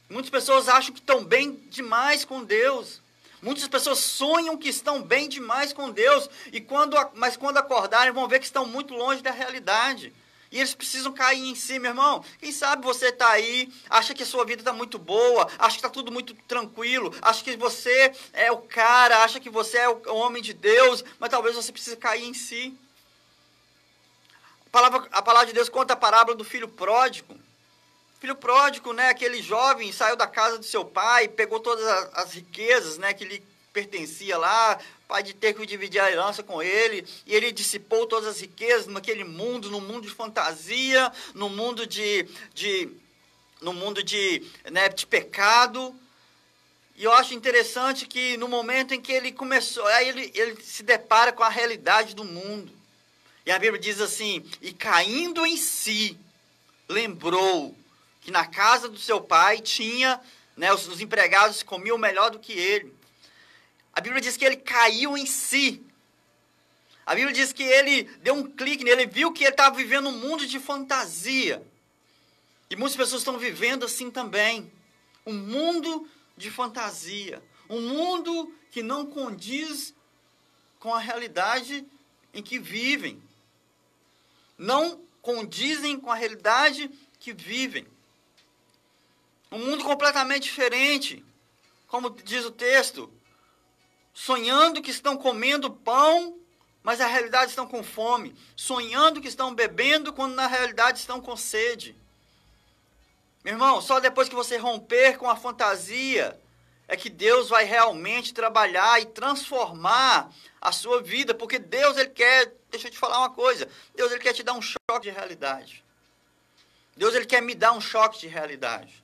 Muitas 0.10 0.30
pessoas 0.30 0.68
acham 0.68 0.94
que 0.94 1.00
estão 1.00 1.24
bem 1.24 1.56
demais 1.70 2.26
com 2.26 2.44
Deus. 2.44 3.02
Muitas 3.42 3.70
pessoas 3.70 4.00
sonham 4.00 4.58
que 4.58 4.68
estão 4.68 5.02
bem 5.02 5.30
demais 5.30 5.72
com 5.72 5.90
Deus, 5.90 6.30
e 6.52 6.60
quando, 6.60 6.98
mas 7.14 7.38
quando 7.38 7.56
acordarem 7.56 8.12
vão 8.12 8.28
ver 8.28 8.40
que 8.40 8.46
estão 8.46 8.66
muito 8.66 8.94
longe 8.94 9.22
da 9.22 9.32
realidade. 9.32 10.14
E 10.52 10.58
eles 10.58 10.74
precisam 10.74 11.14
cair 11.14 11.46
em 11.46 11.54
si, 11.54 11.78
meu 11.78 11.92
irmão. 11.92 12.24
Quem 12.40 12.52
sabe 12.52 12.84
você 12.84 13.10
está 13.10 13.30
aí, 13.30 13.72
acha 13.90 14.16
que 14.16 14.24
a 14.24 14.26
sua 14.26 14.44
vida 14.46 14.62
está 14.62 14.74
muito 14.74 14.98
boa, 14.98 15.48
acha 15.60 15.76
que 15.76 15.80
está 15.80 15.90
tudo 15.90 16.12
muito 16.12 16.34
tranquilo, 16.48 17.16
acha 17.22 17.44
que 17.44 17.56
você 17.56 18.12
é 18.34 18.52
o 18.52 18.58
cara, 18.58 19.24
acha 19.24 19.40
que 19.40 19.50
você 19.50 19.78
é 19.78 19.90
o 19.90 20.16
homem 20.16 20.42
de 20.42 20.54
Deus, 20.54 21.04
mas 21.20 21.30
talvez 21.30 21.56
você 21.56 21.72
precise 21.72 21.98
cair 21.98 22.28
em 22.28 22.34
si. 22.34 22.76
A 24.66 24.70
palavra, 24.72 25.08
a 25.12 25.22
palavra 25.22 25.48
de 25.48 25.54
Deus 25.54 25.70
conta 25.70 25.94
a 25.94 25.98
parábola 25.98 26.36
do 26.36 26.44
filho 26.44 26.68
pródigo. 26.68 27.38
Filho 28.20 28.36
pródigo, 28.36 28.92
né, 28.92 29.10
aquele 29.10 29.42
jovem 29.42 29.92
saiu 29.94 30.16
da 30.16 30.28
casa 30.28 30.58
do 30.58 30.66
seu 30.66 30.84
pai, 30.84 31.28
pegou 31.28 31.60
todas 31.60 31.86
as 32.14 32.34
riquezas, 32.34 32.98
né, 32.98 33.14
que 33.14 33.24
lhe 33.24 33.42
pertencia 33.72 34.38
lá, 34.38 34.78
pai 35.10 35.24
de 35.24 35.34
ter 35.34 35.56
que 35.56 35.66
dividir 35.66 36.00
a 36.00 36.12
herança 36.12 36.44
com 36.44 36.62
ele, 36.62 37.04
e 37.26 37.34
ele 37.34 37.52
dissipou 37.52 38.06
todas 38.06 38.30
as 38.30 38.40
riquezas 38.40 38.86
naquele 38.86 39.24
mundo, 39.24 39.72
no 39.72 39.82
mundo 39.82 40.08
de 40.08 40.14
fantasia, 40.14 41.12
no 41.34 41.50
mundo 41.50 41.88
de, 41.88 42.28
de 42.54 42.88
no 43.60 43.74
mundo 43.74 44.04
de, 44.04 44.46
né, 44.72 44.88
de 44.88 45.08
pecado. 45.08 45.96
E 46.96 47.04
eu 47.06 47.12
acho 47.12 47.34
interessante 47.34 48.06
que 48.06 48.38
no 48.38 48.48
momento 48.48 48.94
em 48.94 49.02
que 49.02 49.12
ele 49.12 49.32
começou, 49.32 49.84
aí 49.88 50.10
ele, 50.10 50.32
ele 50.36 50.62
se 50.62 50.84
depara 50.84 51.34
com 51.34 51.44
a 51.44 51.50
realidade 51.50 52.14
do 52.14 52.24
mundo. 52.24 52.72
E 53.48 53.52
a 53.52 53.58
Bíblia 53.58 53.82
diz 53.82 54.00
assim: 54.00 54.46
e 54.62 54.72
caindo 54.72 55.44
em 55.44 55.58
si, 55.58 56.16
lembrou 56.88 57.76
que 58.22 58.30
na 58.30 58.46
casa 58.46 58.88
do 58.88 59.00
seu 59.00 59.20
pai 59.20 59.58
tinha, 59.58 60.22
né, 60.56 60.72
os, 60.72 60.88
os 60.88 61.02
empregados 61.02 61.64
comiam 61.64 61.98
melhor 61.98 62.30
do 62.30 62.38
que 62.38 62.54
ele. 62.54 62.99
A 64.00 64.02
Bíblia 64.02 64.22
diz 64.22 64.38
que 64.38 64.46
ele 64.46 64.56
caiu 64.56 65.18
em 65.18 65.26
si. 65.26 65.86
A 67.06 67.14
Bíblia 67.14 67.34
diz 67.34 67.52
que 67.52 67.64
ele 67.64 68.04
deu 68.24 68.34
um 68.34 68.50
clique 68.50 68.82
nele, 68.82 69.02
ele 69.02 69.12
viu 69.12 69.34
que 69.34 69.44
ele 69.44 69.52
estava 69.52 69.76
vivendo 69.76 70.08
um 70.08 70.18
mundo 70.18 70.48
de 70.48 70.58
fantasia. 70.58 71.62
E 72.70 72.78
muitas 72.78 72.96
pessoas 72.96 73.20
estão 73.20 73.38
vivendo 73.38 73.84
assim 73.84 74.10
também. 74.10 74.72
Um 75.26 75.34
mundo 75.34 76.10
de 76.38 76.50
fantasia. 76.50 77.44
Um 77.70 77.82
mundo 77.82 78.56
que 78.72 78.82
não 78.82 79.06
condiz 79.06 79.94
com 80.80 80.96
a 80.96 81.00
realidade 81.00 81.86
em 82.34 82.42
que 82.42 82.58
vivem. 82.58 83.22
Não 84.58 85.02
condizem 85.22 86.00
com 86.00 86.10
a 86.10 86.16
realidade 86.16 86.90
que 87.20 87.34
vivem. 87.34 87.86
Um 89.52 89.60
mundo 89.60 89.84
completamente 89.84 90.44
diferente. 90.44 91.22
Como 91.86 92.10
diz 92.12 92.46
o 92.46 92.52
texto, 92.52 93.12
sonhando 94.20 94.82
que 94.82 94.92
estão 94.92 95.16
comendo 95.16 95.72
pão, 95.72 96.38
mas 96.84 97.00
na 97.00 97.08
realidade 97.08 97.52
estão 97.52 97.66
com 97.66 97.82
fome, 97.82 98.36
sonhando 98.54 99.22
que 99.22 99.30
estão 99.30 99.56
bebendo, 99.56 100.12
quando 100.12 100.36
na 100.36 100.46
realidade 100.46 101.00
estão 101.00 101.22
com 101.22 101.38
sede. 101.38 101.96
Meu 103.46 103.54
irmão, 103.54 103.82
só 103.82 104.02
depois 104.02 104.28
que 104.28 104.36
você 104.36 104.58
romper 104.58 105.18
com 105.18 105.30
a 105.30 105.38
fantasia 105.38 106.38
é 106.86 106.98
que 106.98 107.10
Deus 107.10 107.48
vai 107.48 107.64
realmente 107.64 108.34
trabalhar 108.34 109.02
e 109.02 109.06
transformar 109.06 110.30
a 110.60 110.74
sua 110.74 111.02
vida, 111.02 111.34
porque 111.34 111.58
Deus 111.58 111.96
ele 111.96 112.10
quer, 112.10 112.54
deixa 112.70 112.88
eu 112.88 112.92
te 112.92 113.00
falar 113.00 113.20
uma 113.20 113.30
coisa, 113.30 113.70
Deus 113.96 114.12
ele 114.12 114.20
quer 114.20 114.34
te 114.34 114.44
dar 114.44 114.54
um 114.54 114.62
choque 114.62 115.04
de 115.04 115.12
realidade. 115.12 115.82
Deus 116.98 117.16
ele 117.16 117.26
quer 117.26 117.42
me 117.42 117.56
dar 117.56 117.72
um 117.72 117.80
choque 117.80 118.20
de 118.20 118.28
realidade. 118.28 119.02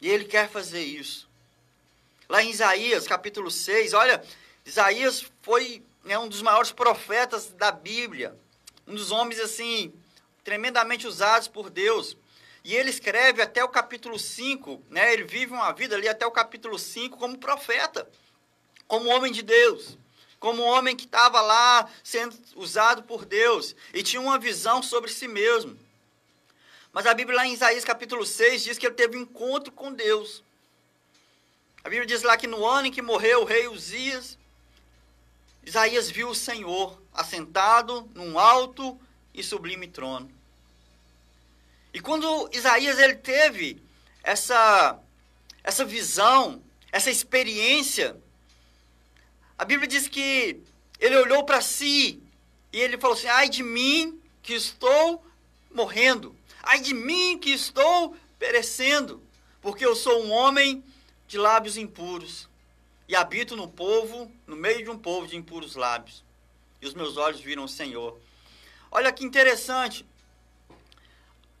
E 0.00 0.08
ele 0.08 0.26
quer 0.26 0.48
fazer 0.48 0.84
isso. 0.84 1.28
Lá 2.28 2.42
em 2.42 2.50
Isaías, 2.50 3.06
capítulo 3.06 3.50
6, 3.50 3.94
olha, 3.94 4.22
Isaías 4.64 5.24
foi 5.42 5.82
né, 6.04 6.18
um 6.18 6.28
dos 6.28 6.42
maiores 6.42 6.72
profetas 6.72 7.48
da 7.50 7.70
Bíblia, 7.70 8.36
um 8.86 8.94
dos 8.94 9.10
homens 9.12 9.40
assim, 9.40 9.92
tremendamente 10.42 11.06
usados 11.06 11.46
por 11.46 11.70
Deus. 11.70 12.16
E 12.64 12.74
ele 12.74 12.90
escreve 12.90 13.40
até 13.40 13.62
o 13.62 13.68
capítulo 13.68 14.18
5, 14.18 14.82
né, 14.90 15.12
ele 15.12 15.22
vive 15.22 15.52
uma 15.52 15.72
vida 15.72 15.94
ali 15.94 16.08
até 16.08 16.26
o 16.26 16.32
capítulo 16.32 16.78
5 16.78 17.16
como 17.16 17.38
profeta, 17.38 18.08
como 18.88 19.08
homem 19.08 19.32
de 19.32 19.42
Deus. 19.42 19.96
como 20.38 20.62
homem 20.62 20.94
que 20.94 21.06
estava 21.06 21.40
lá 21.40 21.90
sendo 22.04 22.36
usado 22.54 23.02
por 23.02 23.24
Deus 23.24 23.74
e 23.92 24.02
tinha 24.02 24.20
uma 24.20 24.38
visão 24.38 24.82
sobre 24.82 25.10
si 25.10 25.26
mesmo. 25.26 25.76
Mas 26.92 27.06
a 27.06 27.14
Bíblia 27.14 27.38
lá 27.38 27.46
em 27.46 27.54
Isaías 27.54 27.84
capítulo 27.84 28.24
6 28.24 28.62
diz 28.62 28.78
que 28.78 28.86
ele 28.86 28.94
teve 28.94 29.16
um 29.16 29.22
encontro 29.22 29.72
com 29.72 29.92
Deus. 29.92 30.44
A 31.86 31.88
Bíblia 31.88 32.04
diz 32.04 32.24
lá 32.24 32.36
que 32.36 32.48
no 32.48 32.66
ano 32.66 32.88
em 32.88 32.90
que 32.90 33.00
morreu 33.00 33.42
o 33.42 33.44
rei 33.44 33.68
Uzias, 33.68 34.36
Isaías 35.64 36.10
viu 36.10 36.30
o 36.30 36.34
Senhor 36.34 37.00
assentado 37.14 38.10
num 38.12 38.40
alto 38.40 39.00
e 39.32 39.40
sublime 39.40 39.86
trono. 39.86 40.28
E 41.94 42.00
quando 42.00 42.50
Isaías 42.52 42.98
ele 42.98 43.14
teve 43.14 43.80
essa 44.20 44.98
essa 45.62 45.84
visão, 45.84 46.60
essa 46.90 47.08
experiência, 47.08 48.20
a 49.56 49.64
Bíblia 49.64 49.86
diz 49.86 50.08
que 50.08 50.60
ele 50.98 51.14
olhou 51.14 51.44
para 51.44 51.60
si 51.60 52.20
e 52.72 52.80
ele 52.80 52.98
falou 52.98 53.16
assim: 53.16 53.28
"Ai 53.28 53.48
de 53.48 53.62
mim 53.62 54.20
que 54.42 54.54
estou 54.54 55.24
morrendo. 55.70 56.34
Ai 56.64 56.80
de 56.80 56.92
mim 56.92 57.38
que 57.38 57.50
estou 57.50 58.16
perecendo, 58.40 59.22
porque 59.62 59.86
eu 59.86 59.94
sou 59.94 60.24
um 60.24 60.32
homem 60.32 60.82
de 61.26 61.38
lábios 61.38 61.76
impuros 61.76 62.48
e 63.08 63.14
habito 63.14 63.56
no 63.56 63.68
povo, 63.68 64.30
no 64.46 64.56
meio 64.56 64.84
de 64.84 64.90
um 64.90 64.98
povo 64.98 65.26
de 65.26 65.36
impuros 65.36 65.74
lábios. 65.74 66.24
E 66.80 66.86
os 66.86 66.94
meus 66.94 67.16
olhos 67.16 67.40
viram 67.40 67.64
o 67.64 67.68
Senhor." 67.68 68.18
Olha 68.90 69.12
que 69.12 69.24
interessante 69.24 70.06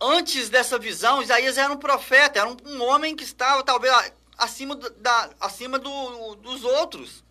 antes 0.00 0.48
dessa 0.48 0.78
visão, 0.78 1.22
Isaías 1.22 1.58
era 1.58 1.72
um 1.72 1.78
profeta, 1.78 2.38
era 2.38 2.48
um, 2.48 2.56
um 2.64 2.82
homem 2.82 3.16
que 3.16 3.24
estava 3.24 3.62
talvez 3.62 3.92
acima, 4.36 4.76
da, 4.76 5.30
acima 5.40 5.78
do, 5.78 6.34
dos 6.36 6.64
outros. 6.64 7.24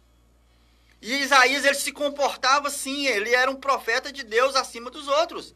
E 1.02 1.14
Isaías 1.14 1.66
ele 1.66 1.76
se 1.76 1.92
comportava 1.92 2.68
assim, 2.68 3.06
ele 3.06 3.34
era 3.34 3.50
um 3.50 3.56
profeta 3.56 4.12
de 4.12 4.24
Deus 4.24 4.56
acima 4.56 4.90
dos 4.90 5.08
outros, 5.08 5.54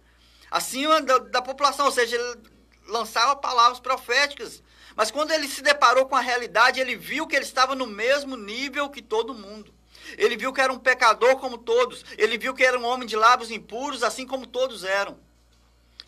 acima 0.51 1.01
da, 1.01 1.17
da 1.17 1.41
população, 1.41 1.87
ou 1.87 1.91
seja, 1.91 2.15
ele 2.15 2.49
lançava 2.87 3.35
palavras 3.35 3.79
proféticas. 3.79 4.61
Mas 4.99 5.09
quando 5.09 5.31
ele 5.31 5.47
se 5.47 5.61
deparou 5.61 6.07
com 6.07 6.15
a 6.17 6.19
realidade, 6.19 6.77
ele 6.77 6.93
viu 6.93 7.25
que 7.25 7.33
ele 7.33 7.45
estava 7.45 7.73
no 7.73 7.87
mesmo 7.87 8.35
nível 8.35 8.89
que 8.89 9.01
todo 9.01 9.33
mundo. 9.33 9.73
Ele 10.17 10.35
viu 10.35 10.51
que 10.51 10.59
era 10.59 10.73
um 10.73 10.77
pecador 10.77 11.37
como 11.37 11.57
todos. 11.57 12.03
Ele 12.17 12.37
viu 12.37 12.53
que 12.53 12.65
era 12.65 12.77
um 12.77 12.83
homem 12.83 13.07
de 13.07 13.15
lábios 13.15 13.49
impuros, 13.49 14.03
assim 14.03 14.27
como 14.27 14.45
todos 14.45 14.83
eram. 14.83 15.17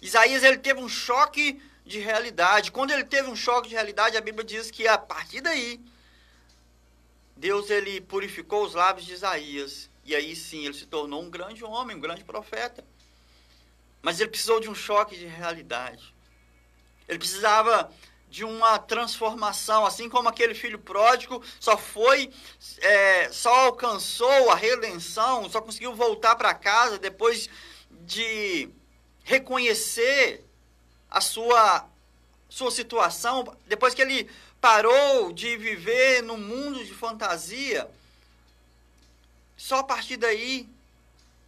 Isaías 0.02 0.44
ele 0.44 0.58
teve 0.58 0.82
um 0.82 0.90
choque 0.90 1.64
de 1.86 2.00
realidade. 2.00 2.70
Quando 2.70 2.92
ele 2.92 3.06
teve 3.06 3.30
um 3.30 3.36
choque 3.36 3.70
de 3.70 3.76
realidade, 3.76 4.18
a 4.18 4.22
Bíblia 4.22 4.44
diz 4.44 4.70
que 4.70 4.86
a 4.86 4.98
partir 4.98 5.40
daí 5.40 5.80
Deus 7.38 7.70
ele 7.70 8.02
purificou 8.02 8.66
os 8.66 8.74
lábios 8.74 9.06
de 9.06 9.14
Isaías 9.14 9.90
e 10.04 10.14
aí 10.14 10.36
sim 10.36 10.66
ele 10.66 10.74
se 10.74 10.86
tornou 10.86 11.22
um 11.22 11.30
grande 11.30 11.64
homem, 11.64 11.96
um 11.96 12.02
grande 12.02 12.26
profeta. 12.26 12.84
Mas 14.02 14.20
ele 14.20 14.32
precisou 14.32 14.60
de 14.60 14.70
um 14.70 14.76
choque 14.76 15.16
de 15.16 15.28
realidade. 15.28 16.14
Ele 17.08 17.20
precisava 17.20 17.90
de 18.32 18.46
uma 18.46 18.80
transformação, 18.80 19.86
assim 19.86 20.08
como 20.08 20.30
aquele 20.30 20.56
filho 20.56 20.80
pródigo 20.80 21.44
só 21.60 21.78
foi, 21.78 22.32
é, 22.78 23.30
só 23.30 23.54
alcançou 23.66 24.50
a 24.50 24.56
redenção, 24.56 25.50
só 25.50 25.60
conseguiu 25.60 25.94
voltar 25.94 26.38
para 26.38 26.54
casa 26.54 26.98
depois 26.98 27.50
de 28.06 28.70
reconhecer 29.26 30.46
a 31.10 31.20
sua, 31.20 31.86
sua 32.48 32.72
situação, 32.72 33.54
depois 33.68 33.94
que 33.94 34.02
ele 34.02 34.30
parou 34.62 35.34
de 35.34 35.58
viver 35.58 36.24
no 36.24 36.38
mundo 36.38 36.86
de 36.86 36.94
fantasia, 36.94 37.86
só 39.58 39.80
a 39.80 39.84
partir 39.84 40.16
daí 40.16 40.70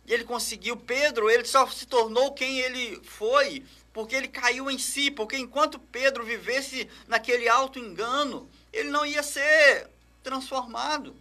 ele 0.06 0.26
conseguiu. 0.26 0.76
Pedro, 0.76 1.30
ele 1.30 1.46
só 1.46 1.66
se 1.70 1.86
tornou 1.86 2.34
quem 2.34 2.60
ele 2.60 3.00
foi, 3.06 3.64
porque 3.94 4.16
ele 4.16 4.28
caiu 4.28 4.70
em 4.70 4.78
si, 4.80 5.12
porque 5.12 5.38
enquanto 5.38 5.80
Pedro 5.80 6.26
vivesse 6.26 6.90
naquele 7.08 7.48
alto 7.48 7.78
engano, 7.78 8.50
ele 8.74 8.90
não 8.90 9.06
ia 9.06 9.22
ser 9.22 9.88
transformado. 10.24 11.16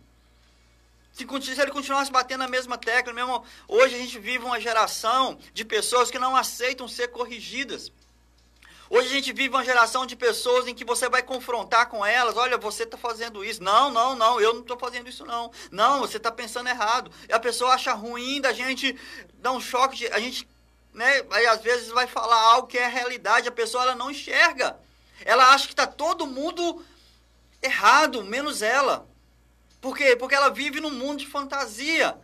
Se, 1.13 1.27
ele 1.61 1.71
continuasse 1.71 2.11
batendo 2.11 2.41
na 2.41 2.49
mesma 2.49 2.79
tecla, 2.79 3.13
mesmo, 3.13 3.45
hoje 3.69 3.95
a 3.95 3.99
gente 3.99 4.19
vive 4.19 4.45
uma 4.45 4.59
geração 4.59 5.39
de 5.53 5.65
pessoas 5.65 6.11
que 6.11 6.19
não 6.19 6.35
aceitam 6.35 6.89
ser 6.89 7.09
corrigidas. 7.09 7.93
Hoje 8.89 9.09
a 9.09 9.11
gente 9.11 9.33
vive 9.33 9.55
uma 9.55 9.65
geração 9.65 10.05
de 10.05 10.15
pessoas 10.15 10.67
em 10.67 10.75
que 10.75 10.85
você 10.85 11.09
vai 11.09 11.23
confrontar 11.23 11.89
com 11.89 12.05
elas, 12.05 12.37
olha, 12.37 12.59
você 12.59 12.83
está 12.83 12.97
fazendo 12.97 13.45
isso. 13.45 13.63
Não, 13.63 13.91
não, 13.91 14.15
não, 14.15 14.41
eu 14.41 14.55
não 14.55 14.61
estou 14.61 14.79
fazendo 14.79 15.09
isso 15.09 15.25
não. 15.25 15.51
Não, 15.71 16.01
você 16.01 16.19
está 16.19 16.31
pensando 16.31 16.69
errado. 16.69 17.11
E 17.29 17.33
a 17.33 17.41
pessoa 17.41 17.73
acha 17.73 17.93
ruim 17.93 18.41
da 18.41 18.53
gente 18.53 18.95
dar 19.35 19.53
um 19.53 19.61
choque, 19.61 19.97
de, 19.97 20.07
a 20.09 20.19
gente, 20.19 20.47
né, 20.93 21.25
aí 21.31 21.47
às 21.47 21.63
vezes 21.63 21.89
vai 21.89 22.07
falar 22.07 22.37
algo 22.37 22.69
que 22.69 22.79
é 22.79 22.87
realidade, 22.87 23.49
a 23.49 23.53
pessoa 23.53 23.85
ela 23.85 23.95
não 23.95 24.11
enxerga. 24.11 24.79
Ela 25.25 25.53
acha 25.53 25.67
que 25.67 25.73
está 25.73 25.87
todo 25.87 26.27
mundo 26.27 26.85
errado, 27.63 28.25
menos 28.25 28.61
ela. 28.61 29.09
Por 29.81 29.97
quê? 29.97 30.17
Porque 30.17 30.35
ela 30.35 30.51
vive 30.51 30.81
num 30.81 30.91
mundo 30.91 31.21
de 31.21 31.27
fantasia. 31.27 32.17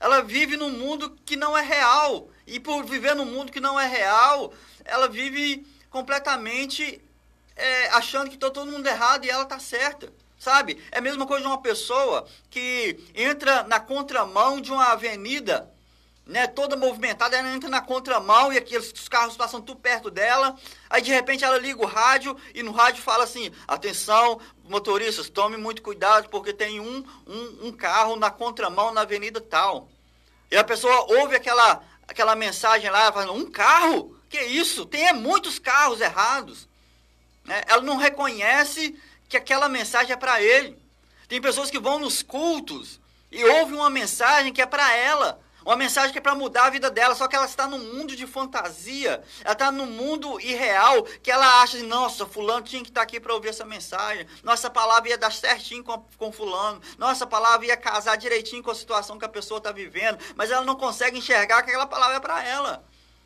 Ela 0.00 0.22
vive 0.22 0.56
num 0.56 0.70
mundo 0.70 1.16
que 1.24 1.36
não 1.36 1.56
é 1.56 1.62
real. 1.62 2.28
E 2.46 2.58
por 2.58 2.84
viver 2.84 3.14
num 3.14 3.24
mundo 3.24 3.52
que 3.52 3.60
não 3.60 3.78
é 3.78 3.86
real, 3.86 4.52
ela 4.84 5.08
vive 5.08 5.66
completamente 5.90 7.00
é, 7.54 7.88
achando 7.88 8.28
que 8.28 8.34
está 8.36 8.50
todo 8.50 8.70
mundo 8.70 8.86
errado 8.86 9.24
e 9.24 9.30
ela 9.30 9.44
está 9.44 9.58
certa. 9.58 10.12
Sabe? 10.38 10.82
É 10.92 10.98
a 10.98 11.02
mesma 11.02 11.26
coisa 11.26 11.42
de 11.42 11.48
uma 11.48 11.62
pessoa 11.62 12.26
que 12.50 12.98
entra 13.14 13.62
na 13.64 13.80
contramão 13.80 14.60
de 14.60 14.70
uma 14.70 14.92
avenida 14.92 15.70
né, 16.26 16.48
toda 16.48 16.76
movimentada, 16.76 17.36
ela 17.36 17.54
entra 17.54 17.70
na 17.70 17.80
contramão 17.80 18.52
e 18.52 18.58
aqui 18.58 18.76
os 18.76 19.08
carros 19.08 19.36
passam 19.36 19.60
tudo 19.60 19.78
perto 19.78 20.10
dela. 20.10 20.56
Aí 20.90 21.00
de 21.00 21.12
repente 21.12 21.44
ela 21.44 21.56
liga 21.56 21.80
o 21.80 21.86
rádio 21.86 22.36
e 22.52 22.64
no 22.64 22.72
rádio 22.72 23.00
fala 23.00 23.22
assim: 23.22 23.52
atenção, 23.66 24.40
motoristas, 24.68 25.30
tome 25.30 25.56
muito 25.56 25.82
cuidado 25.82 26.28
porque 26.28 26.52
tem 26.52 26.80
um, 26.80 27.04
um, 27.26 27.68
um 27.68 27.72
carro 27.72 28.16
na 28.16 28.28
contramão 28.28 28.92
na 28.92 29.02
avenida 29.02 29.40
tal. 29.40 29.88
E 30.50 30.56
a 30.56 30.64
pessoa 30.64 31.06
ouve 31.20 31.36
aquela, 31.36 31.80
aquela 32.08 32.34
mensagem 32.34 32.90
lá, 32.90 33.12
fala: 33.12 33.32
um 33.32 33.48
carro? 33.48 34.16
Que 34.28 34.42
isso? 34.42 34.84
Tem 34.84 35.12
muitos 35.12 35.60
carros 35.60 36.00
errados. 36.00 36.68
Né? 37.44 37.62
Ela 37.68 37.82
não 37.82 37.96
reconhece 37.96 38.98
que 39.28 39.36
aquela 39.36 39.68
mensagem 39.68 40.12
é 40.12 40.16
para 40.16 40.42
ele. 40.42 40.76
Tem 41.28 41.40
pessoas 41.40 41.70
que 41.70 41.78
vão 41.78 42.00
nos 42.00 42.20
cultos 42.24 43.00
e 43.30 43.44
ouvem 43.44 43.76
uma 43.76 43.90
mensagem 43.90 44.52
que 44.52 44.60
é 44.60 44.66
para 44.66 44.92
ela 44.96 45.45
uma 45.66 45.76
mensagem 45.76 46.12
que 46.12 46.18
é 46.18 46.20
para 46.20 46.34
mudar 46.36 46.66
a 46.66 46.70
vida 46.70 46.88
dela, 46.88 47.16
só 47.16 47.26
que 47.26 47.34
ela 47.34 47.44
está 47.44 47.66
num 47.66 47.92
mundo 47.92 48.14
de 48.14 48.24
fantasia. 48.24 49.20
Ela 49.42 49.52
está 49.52 49.72
num 49.72 49.86
mundo 49.86 50.40
irreal 50.40 51.02
que 51.20 51.28
ela 51.28 51.60
acha, 51.60 51.76
assim, 51.76 51.86
nossa, 51.86 52.24
fulano 52.24 52.64
tinha 52.64 52.82
que 52.84 52.88
estar 52.88 53.00
tá 53.00 53.04
aqui 53.04 53.18
para 53.18 53.34
ouvir 53.34 53.48
essa 53.48 53.64
mensagem. 53.64 54.28
Nossa 54.44 54.70
palavra 54.70 55.08
ia 55.08 55.18
dar 55.18 55.32
certinho 55.32 55.82
com, 55.82 56.06
com 56.16 56.30
fulano. 56.30 56.80
Nossa 56.96 57.26
palavra 57.26 57.66
ia 57.66 57.76
casar 57.76 58.14
direitinho 58.16 58.62
com 58.62 58.70
a 58.70 58.76
situação 58.76 59.18
que 59.18 59.24
a 59.24 59.28
pessoa 59.28 59.58
está 59.58 59.72
vivendo. 59.72 60.18
Mas 60.36 60.52
ela 60.52 60.64
não 60.64 60.76
consegue 60.76 61.18
enxergar 61.18 61.64
que 61.64 61.70
aquela 61.70 61.86
palavra 61.86 62.18
é 62.18 62.20
para 62.20 62.44
ela. 62.46 62.84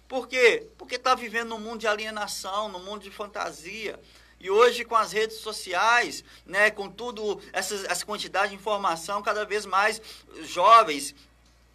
Por 0.08 0.26
quê? 0.26 0.66
Porque 0.78 0.94
está 0.94 1.14
vivendo 1.14 1.50
num 1.50 1.60
mundo 1.60 1.80
de 1.80 1.86
alienação, 1.86 2.70
num 2.70 2.80
mundo 2.80 3.02
de 3.02 3.10
fantasia. 3.10 4.00
E 4.40 4.50
hoje, 4.50 4.82
com 4.86 4.96
as 4.96 5.12
redes 5.12 5.36
sociais, 5.36 6.24
né, 6.46 6.70
com 6.70 6.88
tudo, 6.88 7.38
essa, 7.52 7.74
essa 7.86 8.06
quantidade 8.06 8.48
de 8.48 8.54
informação, 8.54 9.20
cada 9.20 9.44
vez 9.44 9.66
mais 9.66 10.00
jovens 10.40 11.14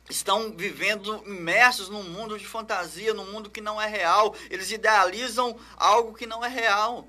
estão 0.09 0.51
vivendo 0.55 1.23
imersos 1.25 1.89
num 1.89 2.03
mundo 2.03 2.37
de 2.37 2.45
fantasia, 2.45 3.13
num 3.13 3.31
mundo 3.31 3.49
que 3.49 3.61
não 3.61 3.81
é 3.81 3.87
real. 3.87 4.35
Eles 4.49 4.71
idealizam 4.71 5.57
algo 5.75 6.13
que 6.13 6.25
não 6.25 6.43
é 6.43 6.47
real. 6.47 7.07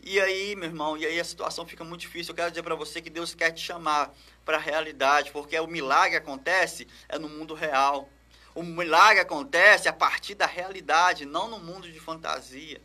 E 0.00 0.20
aí, 0.20 0.54
meu 0.54 0.68
irmão, 0.68 0.96
e 0.96 1.04
aí 1.04 1.18
a 1.18 1.24
situação 1.24 1.66
fica 1.66 1.82
muito 1.82 2.02
difícil. 2.02 2.30
Eu 2.30 2.36
quero 2.36 2.50
dizer 2.50 2.62
para 2.62 2.76
você 2.76 3.02
que 3.02 3.10
Deus 3.10 3.34
quer 3.34 3.50
te 3.50 3.60
chamar 3.60 4.14
para 4.44 4.56
a 4.56 4.60
realidade, 4.60 5.32
porque 5.32 5.58
o 5.58 5.66
milagre 5.66 6.16
acontece 6.16 6.86
é 7.08 7.18
no 7.18 7.28
mundo 7.28 7.54
real. 7.54 8.08
O 8.54 8.62
milagre 8.62 9.20
acontece 9.20 9.88
a 9.88 9.92
partir 9.92 10.36
da 10.36 10.46
realidade, 10.46 11.26
não 11.26 11.48
no 11.48 11.58
mundo 11.58 11.90
de 11.90 11.98
fantasia. 11.98 12.80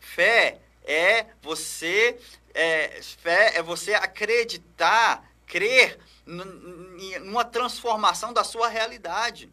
Fé 0.00 0.58
é 0.84 1.26
você 1.40 2.18
é, 2.52 3.00
fé 3.00 3.52
é 3.54 3.62
você 3.62 3.94
acreditar, 3.94 5.24
crer 5.46 5.98
numa 6.26 7.44
transformação 7.44 8.32
da 8.32 8.44
sua 8.44 8.68
realidade. 8.68 9.50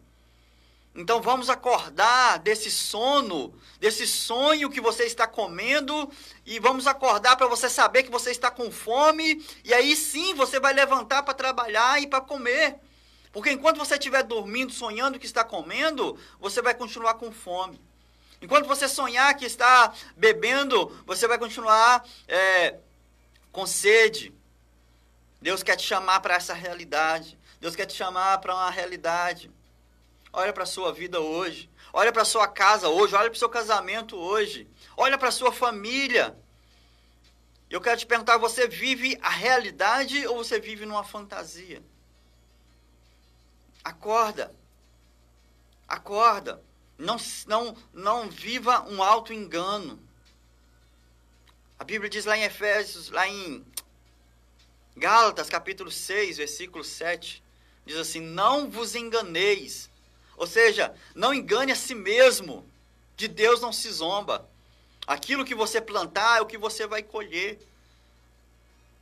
Então 0.95 1.21
vamos 1.21 1.49
acordar 1.49 2.39
desse 2.39 2.69
sono, 2.69 3.53
desse 3.79 4.07
sonho 4.07 4.69
que 4.69 4.81
você 4.81 5.03
está 5.03 5.27
comendo, 5.27 6.11
e 6.45 6.59
vamos 6.59 6.87
acordar 6.87 7.35
para 7.35 7.47
você 7.47 7.69
saber 7.69 8.03
que 8.03 8.11
você 8.11 8.31
está 8.31 8.49
com 8.49 8.71
fome, 8.71 9.45
e 9.63 9.73
aí 9.73 9.95
sim 9.95 10.33
você 10.33 10.59
vai 10.59 10.73
levantar 10.73 11.23
para 11.23 11.33
trabalhar 11.33 12.01
e 12.01 12.07
para 12.07 12.21
comer. 12.21 12.75
Porque 13.31 13.51
enquanto 13.51 13.77
você 13.77 13.93
estiver 13.93 14.23
dormindo, 14.23 14.73
sonhando 14.73 15.19
que 15.19 15.25
está 15.25 15.43
comendo, 15.43 16.17
você 16.39 16.61
vai 16.61 16.73
continuar 16.73 17.13
com 17.13 17.31
fome. 17.31 17.79
Enquanto 18.41 18.67
você 18.67 18.87
sonhar 18.87 19.35
que 19.35 19.45
está 19.45 19.93
bebendo, 20.15 20.87
você 21.05 21.27
vai 21.27 21.37
continuar 21.37 22.03
é, 22.27 22.75
com 23.51 23.65
sede. 23.67 24.33
Deus 25.41 25.63
quer 25.63 25.75
te 25.75 25.83
chamar 25.83 26.19
para 26.19 26.35
essa 26.35 26.53
realidade. 26.53 27.37
Deus 27.59 27.75
quer 27.75 27.85
te 27.85 27.93
chamar 27.93 28.39
para 28.39 28.53
uma 28.53 28.69
realidade. 28.69 29.51
Olha 30.31 30.53
para 30.53 30.63
a 30.63 30.67
sua 30.67 30.93
vida 30.93 31.19
hoje. 31.19 31.69
Olha 31.93 32.11
para 32.11 32.21
a 32.21 32.25
sua 32.25 32.47
casa 32.47 32.89
hoje. 32.89 33.15
Olha 33.15 33.29
para 33.29 33.35
o 33.35 33.39
seu 33.39 33.49
casamento 33.49 34.15
hoje. 34.17 34.67
Olha 34.95 35.17
para 35.17 35.29
a 35.29 35.31
sua 35.31 35.51
família. 35.51 36.37
Eu 37.69 37.79
quero 37.81 37.99
te 37.99 38.05
perguntar: 38.05 38.37
você 38.37 38.67
vive 38.67 39.17
a 39.21 39.29
realidade 39.29 40.27
ou 40.27 40.37
você 40.37 40.59
vive 40.59 40.85
numa 40.85 41.03
fantasia? 41.03 41.81
Acorda. 43.83 44.53
Acorda. 45.87 46.61
Não, 46.97 47.15
não, 47.47 47.77
não 47.93 48.29
viva 48.29 48.81
um 48.89 49.01
alto 49.01 49.31
engano. 49.31 49.99
A 51.79 51.83
Bíblia 51.85 52.09
diz 52.09 52.25
lá 52.25 52.37
em 52.37 52.43
Efésios, 52.43 53.09
lá 53.09 53.25
em 53.25 53.65
Gálatas, 54.99 55.49
capítulo 55.49 55.89
6, 55.89 56.35
versículo 56.35 56.83
7, 56.83 57.41
diz 57.85 57.95
assim: 57.95 58.19
Não 58.19 58.69
vos 58.69 58.95
enganeis. 58.95 59.89
Ou 60.35 60.45
seja, 60.45 60.93
não 61.15 61.33
engane 61.33 61.71
a 61.71 61.75
si 61.75 61.95
mesmo. 61.95 62.69
De 63.15 63.27
Deus 63.27 63.61
não 63.61 63.71
se 63.71 63.89
zomba. 63.89 64.47
Aquilo 65.07 65.45
que 65.45 65.55
você 65.55 65.79
plantar 65.79 66.37
é 66.39 66.41
o 66.41 66.45
que 66.45 66.57
você 66.57 66.85
vai 66.85 67.01
colher. 67.01 67.57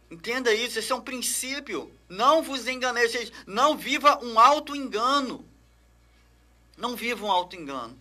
Entenda 0.10 0.53
isso, 0.53 0.77
esse 0.77 0.91
é 0.91 0.95
um 0.95 1.01
princípio. 1.01 1.91
Não 2.07 2.43
vos 2.43 2.67
enganeis, 2.67 3.12
seja, 3.12 3.33
não 3.47 3.75
viva 3.75 4.23
um 4.23 4.39
alto 4.39 4.75
engano. 4.75 5.43
Não 6.77 6.95
viva 6.95 7.25
um 7.25 7.31
alto 7.31 7.55
engano. 7.55 7.97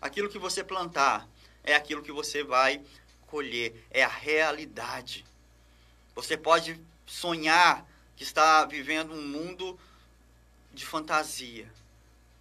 Aquilo 0.00 0.28
que 0.28 0.38
você 0.38 0.64
plantar 0.64 1.26
é 1.62 1.76
aquilo 1.76 2.02
que 2.02 2.12
você 2.12 2.42
vai 2.42 2.82
colher, 3.28 3.86
é 3.90 4.02
a 4.02 4.08
realidade. 4.08 5.24
Você 6.14 6.36
pode 6.36 6.80
sonhar 7.06 7.86
que 8.16 8.22
está 8.22 8.64
vivendo 8.64 9.14
um 9.14 9.22
mundo 9.22 9.78
de 10.72 10.84
fantasia, 10.84 11.72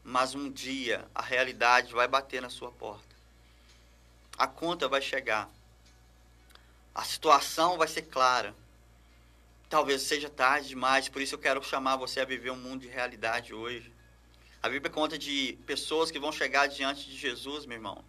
mas 0.04 0.36
um 0.36 0.52
dia 0.52 1.08
a 1.14 1.22
realidade 1.22 1.94
vai 1.94 2.08
bater 2.08 2.42
na 2.42 2.50
sua 2.50 2.72
porta. 2.72 3.16
A 4.38 4.48
conta 4.48 4.88
vai 4.88 5.02
chegar. 5.02 5.50
A 6.94 7.04
situação 7.04 7.78
vai 7.78 7.88
ser 7.88 8.04
clara 8.04 8.54
Talvez 9.70 10.04
seja 10.04 10.30
tarde 10.30 10.70
demais, 10.70 11.10
por 11.10 11.22
isso 11.22 11.36
eu 11.36 11.40
quero 11.40 11.64
chamar 11.64 11.96
você 11.96 12.22
a 12.22 12.26
viver 12.26 12.52
um 12.52 12.56
mundo 12.56 12.82
de 12.82 12.88
realidade 12.88 13.54
hoje. 13.54 13.92
A 14.62 14.70
Bíblia 14.70 14.92
conta 14.92 15.18
de 15.18 15.58
pessoas 15.66 16.12
que 16.12 16.20
vão 16.20 16.32
chegar 16.32 16.68
diante 16.68 17.06
de 17.06 17.18
Jesus, 17.18 17.66
meu 17.66 17.78
irmão, 17.78 18.04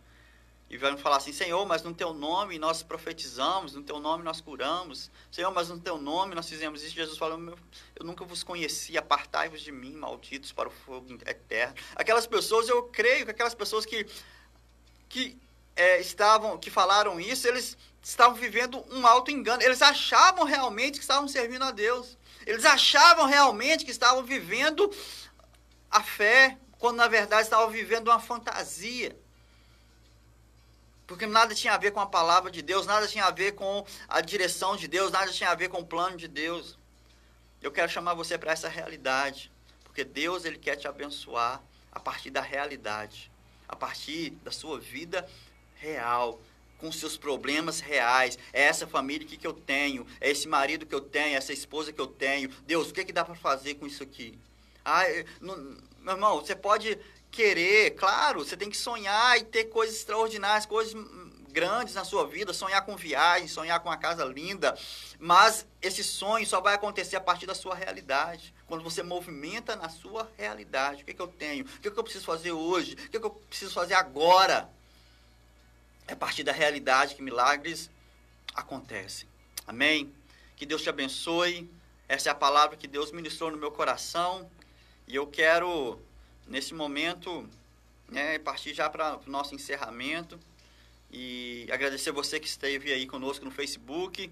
e 0.69 0.77
vão 0.77 0.99
falar 0.99 1.19
assim: 1.19 1.33
Senhor, 1.33 1.65
mas 1.65 1.83
no 1.83 1.95
teu 1.95 2.13
nome 2.13 2.59
nós 2.59 2.83
profetizamos, 2.83 3.75
no 3.75 3.83
teu 3.83 4.01
nome 4.01 4.25
nós 4.25 4.41
curamos, 4.41 5.11
Senhor, 5.31 5.51
mas 5.53 5.69
no 5.69 5.79
teu 5.79 5.97
nome 5.97 6.35
nós 6.35 6.49
fizemos 6.49 6.83
isso. 6.83 6.95
Jesus 6.95 7.17
falou: 7.17 7.39
Eu 7.95 8.05
nunca 8.05 8.25
vos 8.25 8.43
conheci, 8.43 8.99
apartai-vos 8.99 9.61
de 9.61 9.71
mim, 9.71 9.95
malditos 9.95 10.53
para 10.53 10.69
o 10.69 10.73
fogo 10.73 11.15
eterno. 11.27 11.75
Aquelas 11.95 12.27
pessoas, 12.27 12.69
eu 12.69 12.83
creio 12.85 13.25
que 13.25 13.31
aquelas 13.31 13.55
pessoas 13.55 13.87
que, 13.87 14.07
que 15.09 15.39
é, 15.77 16.01
estavam, 16.01 16.59
que 16.59 16.71
falaram 16.71 17.21
isso, 17.21 17.47
eles 17.47 17.77
estavam 18.03 18.35
vivendo 18.35 18.85
um 18.91 19.07
alto 19.07 19.31
engano. 19.31 19.63
Eles 19.63 19.83
achavam 19.83 20.45
realmente 20.45 20.95
que 20.95 21.05
estavam 21.05 21.29
servindo 21.29 21.65
a 21.65 21.71
Deus. 21.71 22.19
Eles 22.45 22.65
achavam 22.65 23.27
realmente 23.27 23.85
que 23.85 23.91
estavam 23.91 24.23
vivendo 24.25 24.93
a 25.91 26.03
fé, 26.03 26.59
quando 26.79 26.97
na 26.97 27.09
verdade 27.09 27.43
estavam 27.43 27.71
vivendo 27.71 28.09
uma 28.09 28.21
fantasia. 28.21 29.17
Porque 31.07 31.27
nada 31.27 31.55
tinha 31.55 31.75
a 31.75 31.79
ver 31.79 31.93
com 31.93 32.01
a 32.01 32.07
palavra 32.07 32.51
de 32.51 32.61
Deus, 32.63 32.87
nada 32.87 33.07
tinha 33.07 33.25
a 33.25 33.31
ver 33.31 33.53
com 33.53 33.87
a 34.09 34.21
direção 34.21 34.77
de 34.77 34.89
Deus, 34.89 35.13
nada 35.13 35.31
tinha 35.31 35.51
a 35.51 35.55
ver 35.55 35.69
com 35.69 35.79
o 35.79 35.87
plano 35.87 36.17
de 36.17 36.27
Deus. 36.27 36.77
Eu 37.63 37.71
quero 37.71 37.91
chamar 37.91 38.15
você 38.15 38.37
para 38.37 38.53
essa 38.53 38.69
realidade, 38.69 39.51
porque 39.85 40.03
Deus 40.03 40.45
ele 40.45 40.59
quer 40.59 40.77
te 40.77 40.89
abençoar 40.89 41.63
a 41.93 42.01
partir 42.01 42.31
da 42.31 42.41
realidade, 42.41 43.31
a 43.69 43.77
partir 43.77 44.31
da 44.43 44.51
sua 44.51 44.81
vida 44.81 45.29
real, 45.77 46.41
com 46.79 46.91
seus 46.91 47.17
problemas 47.17 47.81
reais. 47.81 48.39
É 48.53 48.63
essa 48.63 48.87
família 48.87 49.27
que, 49.27 49.37
que 49.37 49.47
eu 49.47 49.53
tenho, 49.53 50.07
é 50.21 50.31
esse 50.31 50.49
marido 50.49 50.85
que 50.85 50.95
eu 50.95 51.01
tenho, 51.01 51.35
é 51.35 51.39
essa 51.39 51.53
esposa 51.53 51.93
que 51.93 52.01
eu 52.01 52.07
tenho. 52.07 52.51
Deus, 52.67 52.91
o 52.91 52.95
que, 52.95 53.05
que 53.05 53.13
dá 53.13 53.25
para 53.25 53.35
fazer 53.35 53.75
com 53.75 53.87
isso 53.87 54.03
aqui? 54.03 54.39
Ah, 54.85 55.05
não, 55.41 55.57
meu 56.01 56.15
irmão, 56.15 56.41
você 56.41 56.55
pode 56.55 56.99
querer, 57.37 57.91
claro, 57.91 58.43
você 58.43 58.57
tem 58.57 58.71
que 58.71 58.77
sonhar 58.77 59.37
e 59.37 59.45
ter 59.45 59.65
coisas 59.65 59.97
extraordinárias, 59.97 60.65
coisas 60.65 60.95
grandes 61.53 61.95
na 61.95 62.05
sua 62.05 62.27
vida, 62.27 62.53
sonhar 62.55 62.85
com 62.85 62.97
viagem, 62.97 63.47
sonhar 63.47 63.79
com 63.81 63.91
uma 63.91 63.97
casa 63.97 64.25
linda, 64.25 64.77
mas 65.19 65.67
esse 65.83 66.03
sonho 66.03 66.47
só 66.47 66.61
vai 66.61 66.75
acontecer 66.75 67.17
a 67.17 67.21
partir 67.21 67.47
da 67.47 67.55
sua 67.55 67.75
realidade. 67.75 68.55
Quando 68.67 68.83
você 68.83 69.03
movimenta 69.03 69.77
na 69.77 69.89
sua 69.89 70.31
realidade. 70.37 71.03
O 71.03 71.07
que, 71.07 71.15
que 71.15 71.23
eu 71.23 71.29
tenho? 71.29 71.65
O 71.65 71.81
que, 71.81 71.91
que 71.91 71.99
eu 71.99 72.03
preciso 72.03 72.25
fazer 72.25 72.53
hoje? 72.53 72.95
O 72.95 73.11
que, 73.11 73.21
que 73.21 73.27
eu 73.27 73.31
preciso 73.31 73.73
fazer 73.73 73.95
agora? 73.95 74.69
É 76.09 76.13
a 76.13 76.17
partir 76.17 76.43
da 76.43 76.53
realidade 76.53 77.15
que 77.15 77.23
milagres 77.23 77.91
acontecem. 78.55 79.29
Amém? 79.67 80.13
Que 80.57 80.67
Deus 80.67 80.83
te 80.83 80.89
abençoe. 80.89 81.71
Essa 82.09 82.29
é 82.31 82.33
a 82.33 82.35
palavra 82.35 82.77
que 82.77 82.87
Deus 82.87 83.13
ministrou 83.13 83.51
no 83.51 83.57
meu 83.57 83.71
coração. 83.71 84.51
E 85.07 85.15
eu 85.15 85.27
quero, 85.27 86.01
nesse 86.47 86.75
momento, 86.75 87.49
né, 88.09 88.39
partir 88.39 88.75
já 88.75 88.89
para 88.89 89.19
o 89.27 89.31
nosso 89.31 89.55
encerramento. 89.55 90.39
E 91.11 91.67
agradecer 91.71 92.11
você 92.11 92.39
que 92.41 92.47
esteve 92.47 92.93
aí 92.93 93.07
conosco 93.07 93.45
no 93.45 93.51
Facebook. 93.51 94.31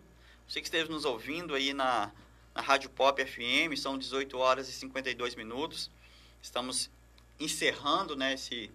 Você 0.48 0.60
que 0.60 0.66
esteve 0.66 0.90
nos 0.90 1.04
ouvindo 1.04 1.54
aí 1.54 1.72
na, 1.72 2.12
na 2.54 2.60
Rádio 2.60 2.90
Pop 2.90 3.24
FM. 3.24 3.76
São 3.76 3.96
18 3.96 4.36
horas 4.36 4.68
e 4.68 4.72
52 4.72 5.34
minutos. 5.34 5.90
Estamos 6.42 6.90
encerrando 7.40 8.16
né, 8.16 8.34
esse, 8.34 8.70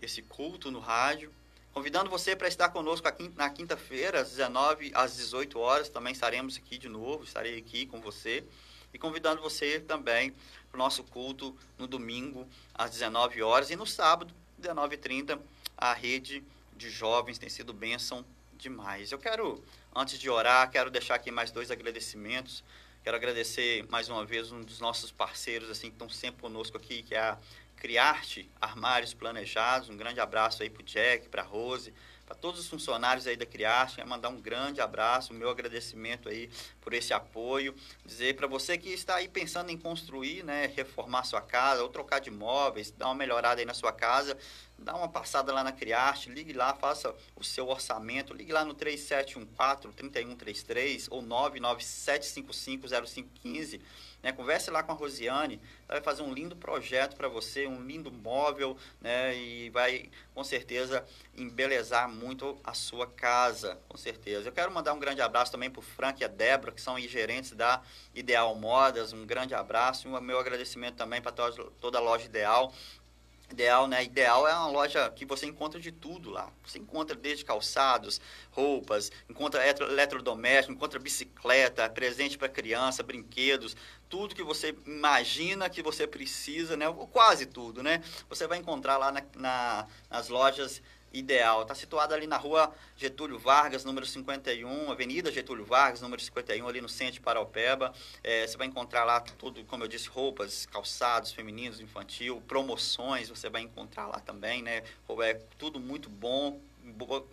esse 0.00 0.22
culto 0.22 0.70
no 0.70 0.80
rádio. 0.80 1.32
Convidando 1.72 2.08
você 2.08 2.34
para 2.34 2.48
estar 2.48 2.70
conosco 2.70 3.06
aqui 3.06 3.30
na 3.36 3.50
quinta-feira, 3.50 4.22
às 4.22 4.30
19 4.30 4.92
às 4.94 5.16
18 5.16 5.58
horas, 5.58 5.90
também 5.90 6.12
estaremos 6.12 6.56
aqui 6.56 6.78
de 6.78 6.88
novo, 6.88 7.24
estarei 7.24 7.58
aqui 7.58 7.84
com 7.84 8.00
você. 8.00 8.42
E 8.96 8.98
convidando 8.98 9.42
você 9.42 9.78
também 9.78 10.32
para 10.70 10.76
o 10.76 10.78
nosso 10.78 11.04
culto 11.04 11.54
no 11.76 11.86
domingo, 11.86 12.48
às 12.74 12.92
19 12.92 13.42
horas, 13.42 13.68
e 13.68 13.76
no 13.76 13.84
sábado, 13.84 14.32
19h30, 14.58 15.38
a 15.76 15.92
rede 15.92 16.42
de 16.74 16.88
jovens 16.88 17.36
tem 17.36 17.50
sido 17.50 17.74
bênção 17.74 18.24
demais. 18.54 19.12
Eu 19.12 19.18
quero, 19.18 19.62
antes 19.94 20.18
de 20.18 20.30
orar, 20.30 20.70
quero 20.70 20.90
deixar 20.90 21.16
aqui 21.16 21.30
mais 21.30 21.50
dois 21.50 21.70
agradecimentos. 21.70 22.64
Quero 23.04 23.18
agradecer 23.18 23.84
mais 23.90 24.08
uma 24.08 24.24
vez 24.24 24.50
um 24.50 24.62
dos 24.62 24.80
nossos 24.80 25.12
parceiros 25.12 25.68
assim 25.68 25.88
que 25.88 25.96
estão 25.96 26.08
sempre 26.08 26.40
conosco 26.40 26.78
aqui, 26.78 27.02
que 27.02 27.14
é 27.14 27.20
a 27.20 27.38
Criarte 27.76 28.48
Armários 28.58 29.12
Planejados. 29.12 29.90
Um 29.90 29.96
grande 29.98 30.20
abraço 30.20 30.62
aí 30.62 30.70
para 30.70 30.80
o 30.80 30.84
Jack, 30.86 31.28
para 31.28 31.42
a 31.42 31.44
Rose, 31.44 31.92
para 32.26 32.34
todos 32.34 32.60
os 32.60 32.68
funcionários 32.68 33.26
aí 33.26 33.36
da 33.36 33.46
Criarte. 33.46 33.96
Quero 33.96 34.08
mandar 34.08 34.28
um 34.28 34.40
grande 34.40 34.80
abraço, 34.80 35.32
meu 35.32 35.48
agradecimento 35.48 36.28
aí 36.28 36.50
por 36.80 36.92
esse 36.92 37.14
apoio. 37.14 37.74
Dizer 38.04 38.34
para 38.34 38.48
você 38.48 38.76
que 38.76 38.90
está 38.90 39.14
aí 39.14 39.28
pensando 39.28 39.70
em 39.70 39.78
construir, 39.78 40.42
né, 40.42 40.66
reformar 40.74 41.22
sua 41.22 41.40
casa 41.40 41.82
ou 41.82 41.88
trocar 41.88 42.18
de 42.18 42.30
móveis, 42.30 42.90
dar 42.90 43.06
uma 43.06 43.14
melhorada 43.14 43.60
aí 43.60 43.64
na 43.64 43.74
sua 43.74 43.92
casa, 43.92 44.36
dá 44.76 44.92
uma 44.94 45.08
passada 45.08 45.52
lá 45.52 45.62
na 45.62 45.70
Criarte, 45.72 46.28
ligue 46.28 46.52
lá, 46.52 46.74
faça 46.74 47.14
o 47.36 47.44
seu 47.44 47.68
orçamento, 47.68 48.34
ligue 48.34 48.52
lá 48.52 48.64
no 48.64 48.74
3714-3133 48.74 51.06
ou 51.10 51.22
997550515 51.22 53.80
né? 54.26 54.32
Converse 54.32 54.72
lá 54.72 54.82
com 54.82 54.90
a 54.90 54.94
Rosiane, 54.96 55.60
ela 55.88 56.00
vai 56.00 56.02
fazer 56.02 56.22
um 56.22 56.34
lindo 56.34 56.56
projeto 56.56 57.14
para 57.14 57.28
você, 57.28 57.64
um 57.68 57.80
lindo 57.80 58.10
móvel, 58.10 58.76
né? 59.00 59.36
E 59.36 59.70
vai, 59.70 60.10
com 60.34 60.42
certeza, 60.42 61.06
embelezar 61.36 62.08
muito 62.08 62.58
a 62.64 62.74
sua 62.74 63.06
casa, 63.06 63.78
com 63.88 63.96
certeza. 63.96 64.48
Eu 64.48 64.52
quero 64.52 64.72
mandar 64.72 64.94
um 64.94 64.98
grande 64.98 65.20
abraço 65.22 65.52
também 65.52 65.70
para 65.70 65.78
o 65.78 65.82
Frank 65.82 66.20
e 66.20 66.24
a 66.24 66.28
Débora, 66.28 66.72
que 66.72 66.80
são 66.80 66.98
gerentes 66.98 67.52
da 67.52 67.80
Ideal 68.12 68.52
Modas, 68.56 69.12
um 69.12 69.24
grande 69.24 69.54
abraço 69.54 70.08
e 70.08 70.10
um 70.10 70.20
meu 70.20 70.40
agradecimento 70.40 70.96
também 70.96 71.22
para 71.22 71.30
toda 71.30 71.98
a 71.98 72.00
loja 72.00 72.24
Ideal, 72.24 72.72
Ideal, 73.48 73.86
né? 73.86 74.02
Ideal 74.02 74.46
é 74.48 74.52
uma 74.52 74.68
loja 74.68 75.08
que 75.10 75.24
você 75.24 75.46
encontra 75.46 75.80
de 75.80 75.92
tudo 75.92 76.30
lá. 76.30 76.50
Você 76.64 76.78
encontra 76.78 77.14
desde 77.14 77.44
calçados, 77.44 78.20
roupas, 78.50 79.10
encontra 79.30 79.64
eletrodoméstico, 79.66 80.72
encontra 80.72 80.98
bicicleta, 80.98 81.88
presente 81.88 82.36
para 82.36 82.48
criança, 82.48 83.04
brinquedos, 83.04 83.76
tudo 84.08 84.34
que 84.34 84.42
você 84.42 84.74
imagina 84.84 85.70
que 85.70 85.80
você 85.80 86.08
precisa, 86.08 86.76
né? 86.76 86.86
Quase 87.12 87.46
tudo, 87.46 87.84
né? 87.84 88.02
Você 88.28 88.48
vai 88.48 88.58
encontrar 88.58 88.96
lá 88.96 89.12
na, 89.12 89.22
na, 89.36 89.86
nas 90.10 90.28
lojas 90.28 90.82
ideal. 91.18 91.62
Está 91.62 91.74
situado 91.74 92.14
ali 92.14 92.26
na 92.26 92.36
rua 92.36 92.72
Getúlio 92.96 93.38
Vargas, 93.38 93.84
número 93.84 94.06
51, 94.06 94.90
Avenida 94.90 95.32
Getúlio 95.32 95.64
Vargas, 95.64 96.00
número 96.00 96.20
51, 96.20 96.68
ali 96.68 96.80
no 96.80 96.88
centro 96.88 97.14
de 97.14 97.20
Paraupeba. 97.20 97.92
É, 98.22 98.46
você 98.46 98.56
vai 98.56 98.66
encontrar 98.66 99.04
lá 99.04 99.20
tudo, 99.20 99.64
como 99.64 99.84
eu 99.84 99.88
disse, 99.88 100.08
roupas, 100.08 100.66
calçados 100.66 101.32
femininos, 101.32 101.80
infantil, 101.80 102.42
promoções, 102.46 103.28
você 103.28 103.48
vai 103.48 103.62
encontrar 103.62 104.06
lá 104.06 104.20
também, 104.20 104.62
né? 104.62 104.82
É 105.22 105.34
tudo 105.58 105.80
muito 105.80 106.08
bom, 106.08 106.60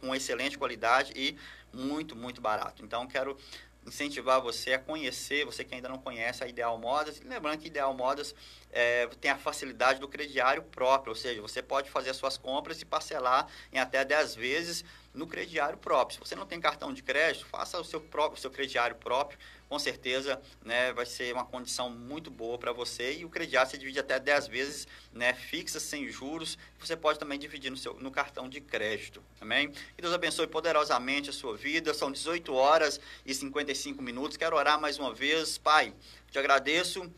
com 0.02 0.16
excelente 0.16 0.58
qualidade 0.58 1.14
e 1.16 1.38
muito, 1.74 2.16
muito 2.16 2.42
barato. 2.42 2.84
Então, 2.84 3.06
quero 3.08 3.38
incentivar 3.86 4.42
você 4.42 4.74
a 4.74 4.80
conhecer, 4.80 5.46
você 5.46 5.64
que 5.64 5.76
ainda 5.76 5.90
não 5.90 5.98
conhece 5.98 6.44
a 6.44 6.48
Ideal 6.48 6.78
Modas. 6.78 7.22
Lembrando 7.22 7.60
que 7.60 7.68
Ideal 7.68 7.94
Modas 7.94 8.34
é, 8.72 9.08
tem 9.20 9.32
a 9.32 9.38
facilidade 9.38 10.00
do 10.00 10.08
crediário 10.08 10.64
próprio, 10.64 11.12
ou 11.12 11.16
seja, 11.16 11.42
você 11.42 11.62
pode 11.62 11.90
fazer 11.90 12.10
as 12.10 12.18
suas 12.18 12.38
compras 12.38 12.82
e 12.82 12.86
parcelar 12.86 13.48
em 13.72 13.80
até 13.80 14.04
10 14.04 14.36
vezes 14.36 14.84
no 15.14 15.28
crediário 15.28 15.78
próprio. 15.78 16.16
Se 16.16 16.20
você 16.20 16.36
não 16.36 16.46
tem 16.46 16.60
cartão 16.60 16.92
de 16.94 17.04
crédito, 17.04 17.46
faça 17.46 17.80
o 17.80 17.84
seu 17.84 18.02
próprio, 18.02 18.38
o 18.38 18.42
seu 18.42 18.50
crediário 18.50 18.96
próprio, 18.96 19.38
com 19.74 19.80
certeza 19.80 20.40
né, 20.64 20.94
vai 20.94 21.04
ser 21.04 21.34
uma 21.34 21.44
condição 21.44 21.90
muito 21.90 22.30
boa 22.30 22.60
para 22.60 22.72
você. 22.72 23.18
E 23.18 23.26
o 23.26 23.30
crediário 23.30 23.72
você 23.72 23.76
divide 23.76 24.00
até 24.00 24.20
10 24.20 24.48
vezes 24.48 24.88
né, 25.12 25.34
fixa, 25.34 25.80
sem 25.80 26.08
juros, 26.10 26.60
você 26.80 26.96
pode 26.96 27.18
também 27.18 27.40
dividir 27.40 27.72
no, 27.72 27.78
seu, 27.78 27.96
no 27.96 28.12
cartão 28.12 28.48
de 28.48 28.62
crédito, 28.62 29.24
amém? 29.42 29.72
Que 29.72 30.02
Deus 30.04 30.14
abençoe 30.14 30.46
poderosamente 30.46 31.32
a 31.32 31.34
sua 31.34 31.58
vida, 31.58 31.92
são 31.92 32.12
18 32.12 32.54
horas 32.54 33.00
e 33.26 33.34
55 33.34 34.00
minutos, 34.00 34.38
quero 34.38 34.56
orar 34.56 34.80
mais 34.80 35.00
uma 35.00 35.12
vez, 35.12 35.58
Pai, 35.58 35.92
te 36.30 36.38
agradeço 36.38 37.12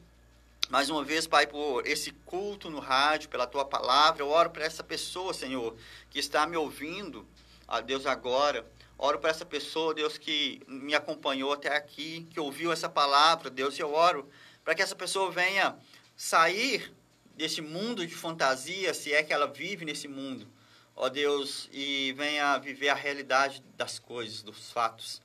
mais 0.69 0.89
uma 0.89 1.03
vez, 1.03 1.27
Pai, 1.27 1.45
por 1.47 1.85
esse 1.85 2.11
culto 2.25 2.69
no 2.69 2.79
rádio, 2.79 3.27
pela 3.27 3.45
tua 3.45 3.65
palavra, 3.65 4.23
eu 4.23 4.29
oro 4.29 4.49
para 4.49 4.63
essa 4.63 4.81
pessoa, 4.81 5.33
Senhor, 5.33 5.75
que 6.09 6.19
está 6.19 6.47
me 6.47 6.55
ouvindo, 6.55 7.27
a 7.67 7.81
Deus 7.81 8.05
agora. 8.05 8.65
Oro 8.97 9.19
para 9.19 9.29
essa 9.29 9.45
pessoa, 9.45 9.93
Deus, 9.93 10.17
que 10.17 10.61
me 10.67 10.95
acompanhou 10.95 11.51
até 11.51 11.75
aqui, 11.75 12.25
que 12.29 12.39
ouviu 12.39 12.71
essa 12.71 12.87
palavra, 12.87 13.49
Deus, 13.49 13.77
eu 13.77 13.93
oro 13.93 14.29
para 14.63 14.73
que 14.73 14.81
essa 14.81 14.95
pessoa 14.95 15.29
venha 15.31 15.77
sair 16.15 16.93
desse 17.35 17.61
mundo 17.61 18.07
de 18.07 18.15
fantasia, 18.15 18.93
se 18.93 19.13
é 19.13 19.21
que 19.21 19.33
ela 19.33 19.47
vive 19.47 19.83
nesse 19.83 20.07
mundo, 20.07 20.47
ó 20.95 21.09
Deus, 21.09 21.69
e 21.73 22.13
venha 22.13 22.57
viver 22.57 22.87
a 22.87 22.95
realidade 22.95 23.61
das 23.75 23.99
coisas, 23.99 24.41
dos 24.41 24.71
fatos. 24.71 25.21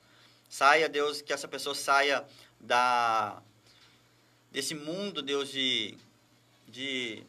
Saia, 0.49 0.89
Deus, 0.89 1.21
que 1.21 1.31
essa 1.31 1.47
pessoa 1.47 1.73
saia 1.73 2.25
da 2.59 3.41
desse 4.51 4.75
mundo, 4.75 5.21
Deus, 5.21 5.49
de, 5.49 5.97
de, 6.67 7.23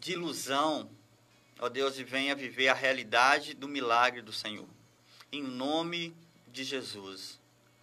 de 0.00 0.12
ilusão, 0.12 0.90
ó 1.60 1.68
Deus, 1.68 1.98
e 1.98 2.02
venha 2.02 2.34
viver 2.34 2.66
a 2.66 2.74
realidade 2.74 3.54
do 3.54 3.68
milagre 3.68 4.22
do 4.22 4.32
Senhor. 4.32 4.68
Em 5.30 5.42
nome 5.42 6.16
de 6.46 6.64
Jesus, 6.64 7.38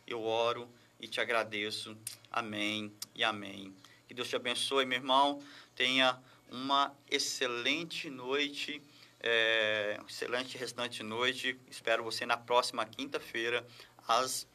eu 0.07 0.23
oro 0.23 0.67
e 0.99 1.07
te 1.07 1.21
agradeço. 1.21 1.95
Amém 2.31 2.91
e 3.13 3.23
amém. 3.23 3.71
Que 4.07 4.15
Deus 4.15 4.27
te 4.27 4.35
abençoe, 4.35 4.83
meu 4.83 4.97
irmão. 4.97 5.43
Tenha 5.75 6.19
uma 6.49 6.91
excelente 7.07 8.09
noite, 8.09 8.81
é, 9.19 9.99
excelente 10.09 10.57
restante 10.57 11.03
noite. 11.03 11.55
Espero 11.69 12.03
você 12.03 12.25
na 12.25 12.35
próxima 12.35 12.83
quinta-feira, 12.83 13.63
às, 14.07 14.47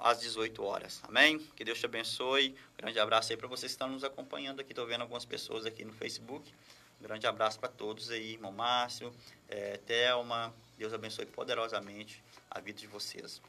às 0.00 0.20
18 0.20 0.60
horas. 0.64 1.00
Amém? 1.04 1.38
Que 1.54 1.64
Deus 1.64 1.78
te 1.78 1.86
abençoe. 1.86 2.56
Grande 2.76 2.98
abraço 2.98 3.30
aí 3.30 3.36
para 3.36 3.46
vocês 3.46 3.70
que 3.70 3.74
estão 3.74 3.88
nos 3.88 4.02
acompanhando 4.02 4.58
aqui. 4.58 4.72
Estou 4.72 4.88
vendo 4.88 5.02
algumas 5.02 5.24
pessoas 5.24 5.64
aqui 5.64 5.84
no 5.84 5.92
Facebook. 5.92 6.52
Grande 7.00 7.28
abraço 7.28 7.60
para 7.60 7.68
todos 7.68 8.10
aí, 8.10 8.32
irmão 8.32 8.50
Márcio, 8.50 9.14
é, 9.48 9.76
Thelma. 9.76 10.52
Deus 10.78 10.94
abençoe 10.94 11.26
poderosamente 11.26 12.22
a 12.48 12.60
vida 12.60 12.78
de 12.78 12.86
vocês. 12.86 13.42